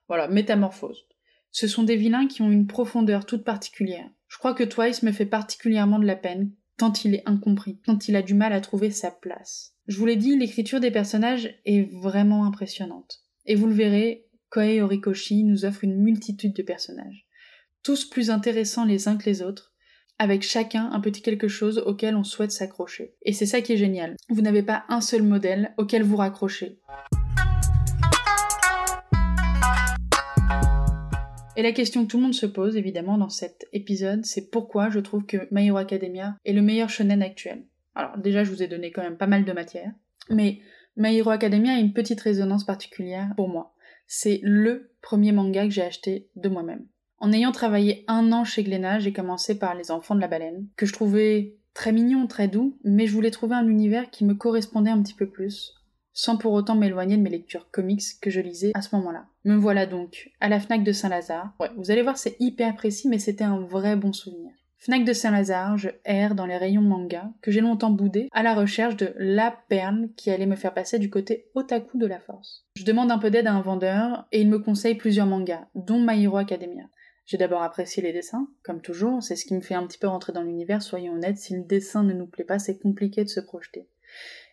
Voilà, 0.07 0.29
métamorphose. 0.29 1.05
Ce 1.51 1.67
sont 1.67 1.83
des 1.83 1.97
vilains 1.97 2.29
qui 2.29 2.43
ont 2.43 2.51
une 2.53 2.69
profondeur 2.69 3.27
toute 3.27 3.43
particulière. 3.43 4.09
Je 4.29 4.39
crois 4.39 4.55
que 4.55 4.63
Twice 4.63 5.03
me 5.03 5.11
fait 5.11 5.27
particulièrement 5.27 5.99
de 5.99 6.07
la 6.07 6.15
peine, 6.15 6.53
tant 6.77 6.93
il 6.93 7.17
est 7.17 7.25
incompris, 7.29 7.81
tant 7.85 7.99
il 8.07 8.15
a 8.15 8.23
du 8.23 8.35
mal 8.35 8.53
à 8.53 8.61
trouver 8.61 8.93
sa 8.93 9.11
place. 9.11 9.75
Je 9.89 9.99
vous 9.99 10.07
l'ai 10.07 10.15
dit, 10.15 10.39
l'écriture 10.39 10.79
des 10.79 10.93
personnages 10.93 11.53
est 11.65 11.93
vraiment 11.93 12.45
impressionnante. 12.45 13.25
Et 13.47 13.57
vous 13.57 13.67
le 13.67 13.75
verrez, 13.75 14.29
Koei 14.51 14.81
Horikoshi 14.81 15.43
nous 15.43 15.65
offre 15.65 15.83
une 15.83 16.01
multitude 16.01 16.55
de 16.55 16.63
personnages, 16.63 17.27
tous 17.83 18.05
plus 18.05 18.31
intéressants 18.31 18.85
les 18.85 19.09
uns 19.09 19.17
que 19.17 19.29
les 19.29 19.43
autres, 19.43 19.74
avec 20.19 20.43
chacun 20.43 20.91
un 20.93 21.01
petit 21.01 21.23
quelque 21.23 21.49
chose 21.49 21.79
auquel 21.79 22.17
on 22.17 22.25
souhaite 22.25 22.53
s'accrocher. 22.53 23.15
Et 23.23 23.33
c'est 23.33 23.47
ça 23.47 23.61
qui 23.61 23.73
est 23.73 23.77
génial. 23.77 24.17
Vous 24.29 24.43
n'avez 24.43 24.63
pas 24.63 24.85
un 24.89 25.01
seul 25.01 25.23
modèle 25.23 25.75
auquel 25.77 26.03
vous 26.03 26.17
raccrochez. 26.17 26.79
Et 31.57 31.63
la 31.63 31.73
question 31.73 32.05
que 32.05 32.11
tout 32.11 32.17
le 32.17 32.25
monde 32.25 32.35
se 32.35 32.47
pose, 32.47 32.77
évidemment, 32.77 33.17
dans 33.17 33.29
cet 33.29 33.67
épisode, 33.73 34.25
c'est 34.25 34.51
pourquoi 34.51 34.91
je 34.91 34.99
trouve 34.99 35.25
que 35.25 35.49
My 35.53 35.67
Hero 35.67 35.77
Academia 35.77 36.37
est 36.45 36.53
le 36.53 36.63
meilleur 36.63 36.91
shonen 36.91 37.23
actuel. 37.23 37.65
Alors, 37.95 38.19
déjà, 38.19 38.43
je 38.43 38.51
vous 38.51 38.63
ai 38.63 38.67
donné 38.67 38.91
quand 38.91 39.03
même 39.03 39.17
pas 39.17 39.29
mal 39.29 39.45
de 39.45 39.53
matière, 39.53 39.93
mais 40.31 40.59
My 40.97 41.17
Hero 41.17 41.31
Academia 41.31 41.75
a 41.75 41.79
une 41.79 41.93
petite 41.93 42.21
résonance 42.21 42.65
particulière 42.65 43.33
pour 43.37 43.49
moi. 43.49 43.75
C'est 44.07 44.41
LE 44.43 44.91
premier 45.01 45.33
manga 45.33 45.65
que 45.65 45.71
j'ai 45.71 45.83
acheté 45.83 46.29
de 46.35 46.49
moi-même. 46.49 46.87
En 47.19 47.33
ayant 47.33 47.53
travaillé 47.53 48.05
un 48.09 48.33
an 48.33 48.45
chez 48.45 48.63
Glénat, 48.63 48.99
j'ai 48.99 49.13
commencé 49.13 49.59
par 49.59 49.75
Les 49.75 49.91
Enfants 49.91 50.15
de 50.15 50.21
la 50.21 50.29
Baleine, 50.29 50.67
que 50.77 50.87
je 50.87 50.93
trouvais 50.93 51.57
très 51.73 51.93
mignon, 51.93 52.27
très 52.27 52.49
doux, 52.49 52.79
mais 52.85 53.07
je 53.07 53.13
voulais 53.13 53.31
trouver 53.31 53.55
un 53.55 53.69
univers 53.69 54.11
qui 54.11 54.25
me 54.25 54.35
correspondait 54.35 54.91
un 54.91 55.03
petit 55.03 55.15
peu 55.15 55.29
plus, 55.29 55.75
sans 56.13 56.37
pour 56.37 56.53
autant 56.53 56.77
m'éloigner 56.77 57.17
de 57.17 57.23
mes 57.23 57.31
lectures 57.31 57.71
comics 57.71 58.03
que 58.21 58.31
je 58.31 58.41
lisais 58.41 58.73
à 58.75 58.83
ce 58.83 58.95
moment-là. 58.97 59.27
Me 59.45 59.57
voilà 59.57 59.87
donc 59.87 60.31
à 60.41 60.49
la 60.49 60.61
FNAC 60.61 60.85
de 60.85 60.93
Saint-Lazare. 60.93 61.53
Ouais, 61.61 61.71
vous 61.77 61.91
allez 61.91 62.03
voir, 62.03 62.19
c'est 62.19 62.37
hyper 62.41 62.75
précis, 62.77 63.09
mais 63.09 63.19
c'était 63.19 63.45
un 63.45 63.59
vrai 63.59 63.97
bon 63.97 64.13
souvenir. 64.13 64.53
FNAC 64.79 65.07
de 65.07 65.15
Saint-Lazare, 65.15 65.79
je 65.79 65.89
erre 66.05 66.35
dans 66.35 66.45
les 66.45 66.59
rayons 66.59 66.83
manga, 66.83 67.31
que 67.41 67.51
j'ai 67.51 67.63
longtemps 67.63 67.91
boudé, 67.91 68.29
à 68.33 68.43
la 68.43 68.55
recherche 68.55 68.97
de 68.97 69.15
la 69.17 69.57
perle 69.69 70.11
qui 70.15 70.31
allait 70.31 70.45
me 70.45 70.57
faire 70.57 70.75
passer 70.75 70.99
du 70.99 71.09
côté 71.09 71.47
otaku 71.55 71.97
de 71.97 72.07
la 72.07 72.21
force. 72.21 72.67
Je 72.77 72.85
demande 72.85 73.11
un 73.11 73.19
peu 73.19 73.31
d'aide 73.31 73.47
à 73.47 73.55
un 73.55 73.63
vendeur, 73.63 74.27
et 74.31 74.43
il 74.43 74.49
me 74.51 74.59
conseille 74.59 74.97
plusieurs 74.97 75.27
mangas, 75.27 75.67
dont 75.75 75.99
My 75.99 76.23
Hero 76.23 76.37
Academia. 76.37 76.85
J'ai 77.27 77.39
d'abord 77.39 77.63
apprécié 77.63 78.03
les 78.03 78.13
dessins, 78.13 78.49
comme 78.63 78.83
toujours, 78.83 79.23
c'est 79.23 79.37
ce 79.37 79.47
qui 79.47 79.55
me 79.55 79.61
fait 79.61 79.75
un 79.75 79.87
petit 79.87 79.99
peu 79.99 80.07
rentrer 80.07 80.33
dans 80.33 80.43
l'univers, 80.43 80.83
soyons 80.83 81.15
honnêtes, 81.15 81.39
si 81.39 81.55
le 81.55 81.63
dessin 81.63 82.03
ne 82.03 82.13
nous 82.13 82.27
plaît 82.27 82.45
pas, 82.45 82.59
c'est 82.59 82.79
compliqué 82.79 83.25
de 83.25 83.29
se 83.29 83.41
projeter. 83.41 83.89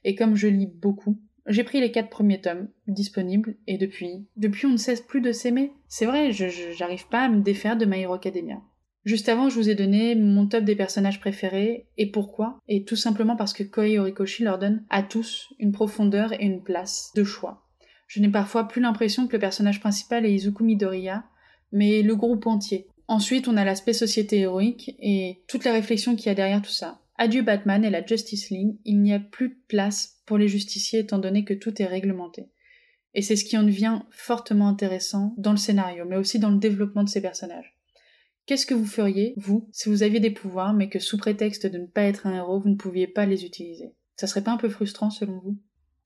Et 0.03 0.15
comme 0.15 0.35
je 0.35 0.47
lis 0.47 0.67
beaucoup, 0.67 1.19
j'ai 1.47 1.63
pris 1.63 1.81
les 1.81 1.91
quatre 1.91 2.09
premiers 2.09 2.39
tomes 2.39 2.69
disponibles 2.87 3.55
et 3.67 3.77
depuis, 3.77 4.25
depuis 4.37 4.67
on 4.67 4.71
ne 4.71 4.77
cesse 4.77 5.01
plus 5.01 5.21
de 5.21 5.31
s'aimer. 5.31 5.73
C'est 5.87 6.05
vrai, 6.05 6.31
j'arrive 6.31 7.07
pas 7.07 7.25
à 7.25 7.29
me 7.29 7.41
défaire 7.41 7.77
de 7.77 7.85
My 7.85 8.01
Hero 8.01 8.13
Academia. 8.13 8.61
Juste 9.03 9.29
avant, 9.29 9.49
je 9.49 9.55
vous 9.55 9.69
ai 9.69 9.75
donné 9.75 10.13
mon 10.13 10.45
top 10.45 10.63
des 10.63 10.75
personnages 10.75 11.19
préférés 11.19 11.87
et 11.97 12.11
pourquoi? 12.11 12.59
Et 12.67 12.83
tout 12.83 12.95
simplement 12.95 13.35
parce 13.35 13.53
que 13.53 13.63
Koi 13.63 13.97
Horikoshi 13.97 14.43
leur 14.43 14.59
donne 14.59 14.85
à 14.91 15.01
tous 15.01 15.51
une 15.57 15.71
profondeur 15.71 16.33
et 16.33 16.45
une 16.45 16.61
place 16.61 17.11
de 17.15 17.23
choix. 17.23 17.67
Je 18.05 18.21
n'ai 18.21 18.29
parfois 18.29 18.67
plus 18.67 18.81
l'impression 18.81 19.25
que 19.25 19.33
le 19.33 19.39
personnage 19.39 19.79
principal 19.79 20.25
est 20.25 20.33
Izuku 20.33 20.63
Midoriya, 20.63 21.23
mais 21.71 22.01
le 22.01 22.15
groupe 22.15 22.47
entier. 22.47 22.87
Ensuite, 23.07 23.47
on 23.47 23.57
a 23.57 23.65
l'aspect 23.65 23.93
société 23.93 24.39
héroïque 24.39 24.95
et 24.99 25.41
toute 25.47 25.65
la 25.65 25.73
réflexion 25.73 26.15
qu'il 26.15 26.27
y 26.27 26.29
a 26.29 26.35
derrière 26.35 26.61
tout 26.61 26.71
ça. 26.71 27.01
Adieu 27.17 27.41
Batman 27.41 27.83
et 27.83 27.89
la 27.89 28.05
Justice 28.05 28.49
League, 28.49 28.77
il 28.85 29.01
n'y 29.01 29.13
a 29.13 29.19
plus 29.19 29.49
de 29.49 29.57
place 29.67 30.21
pour 30.25 30.37
les 30.37 30.47
justiciers 30.47 30.99
étant 30.99 31.19
donné 31.19 31.43
que 31.43 31.53
tout 31.53 31.81
est 31.81 31.85
réglementé. 31.85 32.47
Et 33.13 33.21
c'est 33.21 33.35
ce 33.35 33.45
qui 33.45 33.57
en 33.57 33.63
devient 33.63 33.99
fortement 34.11 34.69
intéressant 34.69 35.35
dans 35.37 35.51
le 35.51 35.57
scénario, 35.57 36.05
mais 36.07 36.15
aussi 36.15 36.39
dans 36.39 36.49
le 36.49 36.57
développement 36.57 37.03
de 37.03 37.09
ces 37.09 37.21
personnages. 37.21 37.77
Qu'est-ce 38.45 38.65
que 38.65 38.73
vous 38.73 38.85
feriez, 38.85 39.33
vous, 39.37 39.69
si 39.71 39.89
vous 39.89 40.03
aviez 40.03 40.19
des 40.19 40.31
pouvoirs, 40.31 40.73
mais 40.73 40.89
que 40.89 40.99
sous 40.99 41.17
prétexte 41.17 41.67
de 41.67 41.77
ne 41.77 41.85
pas 41.85 42.03
être 42.03 42.25
un 42.25 42.35
héros, 42.35 42.59
vous 42.59 42.69
ne 42.69 42.75
pouviez 42.75 43.07
pas 43.07 43.25
les 43.25 43.45
utiliser? 43.45 43.93
Ça 44.15 44.27
serait 44.27 44.43
pas 44.43 44.51
un 44.51 44.57
peu 44.57 44.69
frustrant 44.69 45.09
selon 45.09 45.39
vous? 45.39 45.57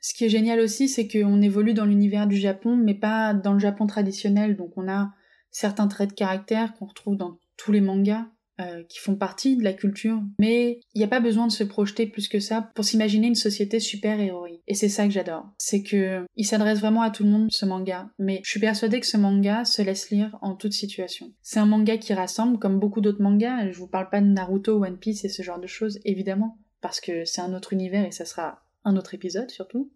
Ce 0.02 0.14
qui 0.14 0.26
est 0.26 0.30
génial 0.30 0.60
aussi, 0.60 0.90
c'est 0.90 1.08
qu'on 1.08 1.42
évolue 1.42 1.74
dans 1.74 1.86
l'univers 1.86 2.28
du 2.28 2.38
Japon, 2.38 2.76
mais 2.76 2.94
pas 2.94 3.34
dans 3.34 3.54
le 3.54 3.60
Japon 3.60 3.88
traditionnel, 3.88 4.56
donc 4.56 4.74
on 4.76 4.90
a 4.90 5.14
certains 5.56 5.88
traits 5.88 6.10
de 6.10 6.16
caractère 6.16 6.74
qu'on 6.74 6.86
retrouve 6.86 7.16
dans 7.16 7.40
tous 7.56 7.72
les 7.72 7.80
mangas, 7.80 8.26
euh, 8.60 8.84
qui 8.90 9.00
font 9.00 9.16
partie 9.16 9.56
de 9.56 9.64
la 9.64 9.72
culture, 9.72 10.22
mais 10.38 10.82
il 10.94 10.98
n'y 10.98 11.06
a 11.06 11.10
pas 11.10 11.22
besoin 11.22 11.48
de 11.48 11.52
se 11.52 11.64
projeter 11.64 12.08
plus 12.08 12.28
que 12.28 12.42
ça 12.42 12.72
pour 12.76 12.84
s'imaginer 12.84 13.28
une 13.28 13.36
société 13.36 13.80
super 13.80 14.20
héroïque. 14.20 14.62
Et 14.68 14.76
c'est 14.76 14.90
ça 14.90 15.06
que 15.06 15.12
j'adore. 15.12 15.46
C'est 15.58 15.82
que 15.82 16.26
il 16.36 16.46
s'adresse 16.46 16.80
vraiment 16.80 17.04
à 17.04 17.10
tout 17.10 17.24
le 17.24 17.30
monde, 17.30 17.48
ce 17.52 17.66
manga, 17.66 18.10
mais 18.20 18.42
je 18.44 18.50
suis 18.50 18.60
persuadée 18.60 19.00
que 19.00 19.08
ce 19.08 19.16
manga 19.16 19.64
se 19.64 19.82
laisse 19.82 20.10
lire 20.10 20.38
en 20.42 20.56
toute 20.56 20.74
situation. 20.74 21.32
C'est 21.42 21.60
un 21.60 21.66
manga 21.66 21.98
qui 21.98 22.14
rassemble, 22.14 22.60
comme 22.60 22.80
beaucoup 22.80 23.00
d'autres 23.00 23.22
mangas, 23.22 23.72
je 23.72 23.78
vous 23.78 23.88
parle 23.88 24.10
pas 24.10 24.20
de 24.20 24.28
Naruto, 24.28 24.84
One 24.84 24.98
Piece 24.98 25.24
et 25.24 25.30
ce 25.30 25.42
genre 25.42 25.60
de 25.60 25.68
choses, 25.68 26.00
évidemment, 26.04 26.58
parce 26.82 27.00
que 27.00 27.24
c'est 27.24 27.42
un 27.42 27.54
autre 27.54 27.72
univers 27.72 28.06
et 28.06 28.12
ça 28.12 28.26
sera 28.26 28.60
un 28.84 28.98
autre 28.98 29.14
épisode 29.14 29.50
surtout. 29.50 29.90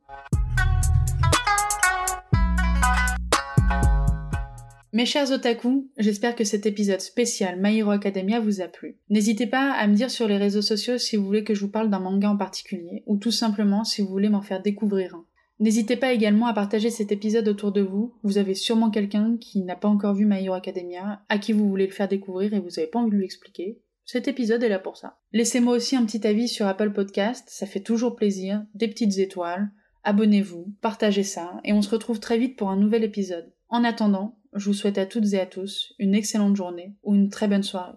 Mes 4.91 5.05
chers 5.05 5.31
otaku, 5.31 5.87
j'espère 5.99 6.35
que 6.35 6.43
cet 6.43 6.65
épisode 6.65 6.99
spécial 6.99 7.59
My 7.61 7.77
Hero 7.77 7.91
Academia 7.91 8.39
vous 8.39 8.59
a 8.59 8.67
plu. 8.67 8.97
N'hésitez 9.11 9.45
pas 9.45 9.71
à 9.71 9.85
me 9.85 9.93
dire 9.93 10.09
sur 10.09 10.27
les 10.27 10.37
réseaux 10.37 10.63
sociaux 10.63 10.97
si 10.97 11.15
vous 11.15 11.23
voulez 11.23 11.43
que 11.43 11.53
je 11.53 11.61
vous 11.61 11.69
parle 11.69 11.91
d'un 11.91 11.99
manga 11.99 12.27
en 12.27 12.37
particulier, 12.37 13.03
ou 13.05 13.17
tout 13.17 13.29
simplement 13.29 13.83
si 13.83 14.01
vous 14.01 14.07
voulez 14.07 14.29
m'en 14.29 14.41
faire 14.41 14.63
découvrir 14.63 15.13
un. 15.13 15.25
N'hésitez 15.59 15.95
pas 15.95 16.11
également 16.11 16.47
à 16.47 16.53
partager 16.53 16.89
cet 16.89 17.11
épisode 17.11 17.47
autour 17.47 17.71
de 17.71 17.81
vous. 17.81 18.15
Vous 18.23 18.39
avez 18.39 18.55
sûrement 18.55 18.89
quelqu'un 18.89 19.37
qui 19.39 19.61
n'a 19.61 19.75
pas 19.75 19.87
encore 19.87 20.15
vu 20.15 20.25
My 20.25 20.43
Hero 20.43 20.55
Academia, 20.55 21.21
à 21.29 21.37
qui 21.37 21.53
vous 21.53 21.69
voulez 21.69 21.85
le 21.85 21.93
faire 21.93 22.07
découvrir 22.07 22.55
et 22.55 22.59
vous 22.59 22.69
n'avez 22.69 22.87
pas 22.87 22.97
envie 22.97 23.11
de 23.11 23.17
lui 23.17 23.25
expliquer. 23.25 23.79
Cet 24.05 24.27
épisode 24.27 24.63
est 24.63 24.69
là 24.69 24.79
pour 24.79 24.97
ça. 24.97 25.19
Laissez-moi 25.33 25.75
aussi 25.75 25.97
un 25.97 26.05
petit 26.05 26.25
avis 26.25 26.47
sur 26.47 26.65
Apple 26.65 26.93
Podcast, 26.93 27.47
ça 27.47 27.67
fait 27.67 27.81
toujours 27.81 28.15
plaisir, 28.15 28.65
des 28.73 28.87
petites 28.87 29.19
étoiles. 29.19 29.69
Abonnez-vous, 30.03 30.73
partagez 30.81 31.21
ça, 31.21 31.59
et 31.63 31.73
on 31.73 31.83
se 31.83 31.91
retrouve 31.91 32.19
très 32.19 32.39
vite 32.39 32.55
pour 32.55 32.71
un 32.71 32.77
nouvel 32.77 33.03
épisode. 33.03 33.51
En 33.71 33.83
attendant, 33.83 34.35
je 34.55 34.65
vous 34.65 34.73
souhaite 34.73 34.97
à 34.97 35.05
toutes 35.05 35.33
et 35.33 35.39
à 35.39 35.45
tous 35.45 35.93
une 35.99 36.15
excellente 36.15 36.55
journée 36.55 36.95
ou 37.03 37.13
une 37.13 37.29
très 37.29 37.47
bonne 37.47 37.61
soirée. 37.61 37.93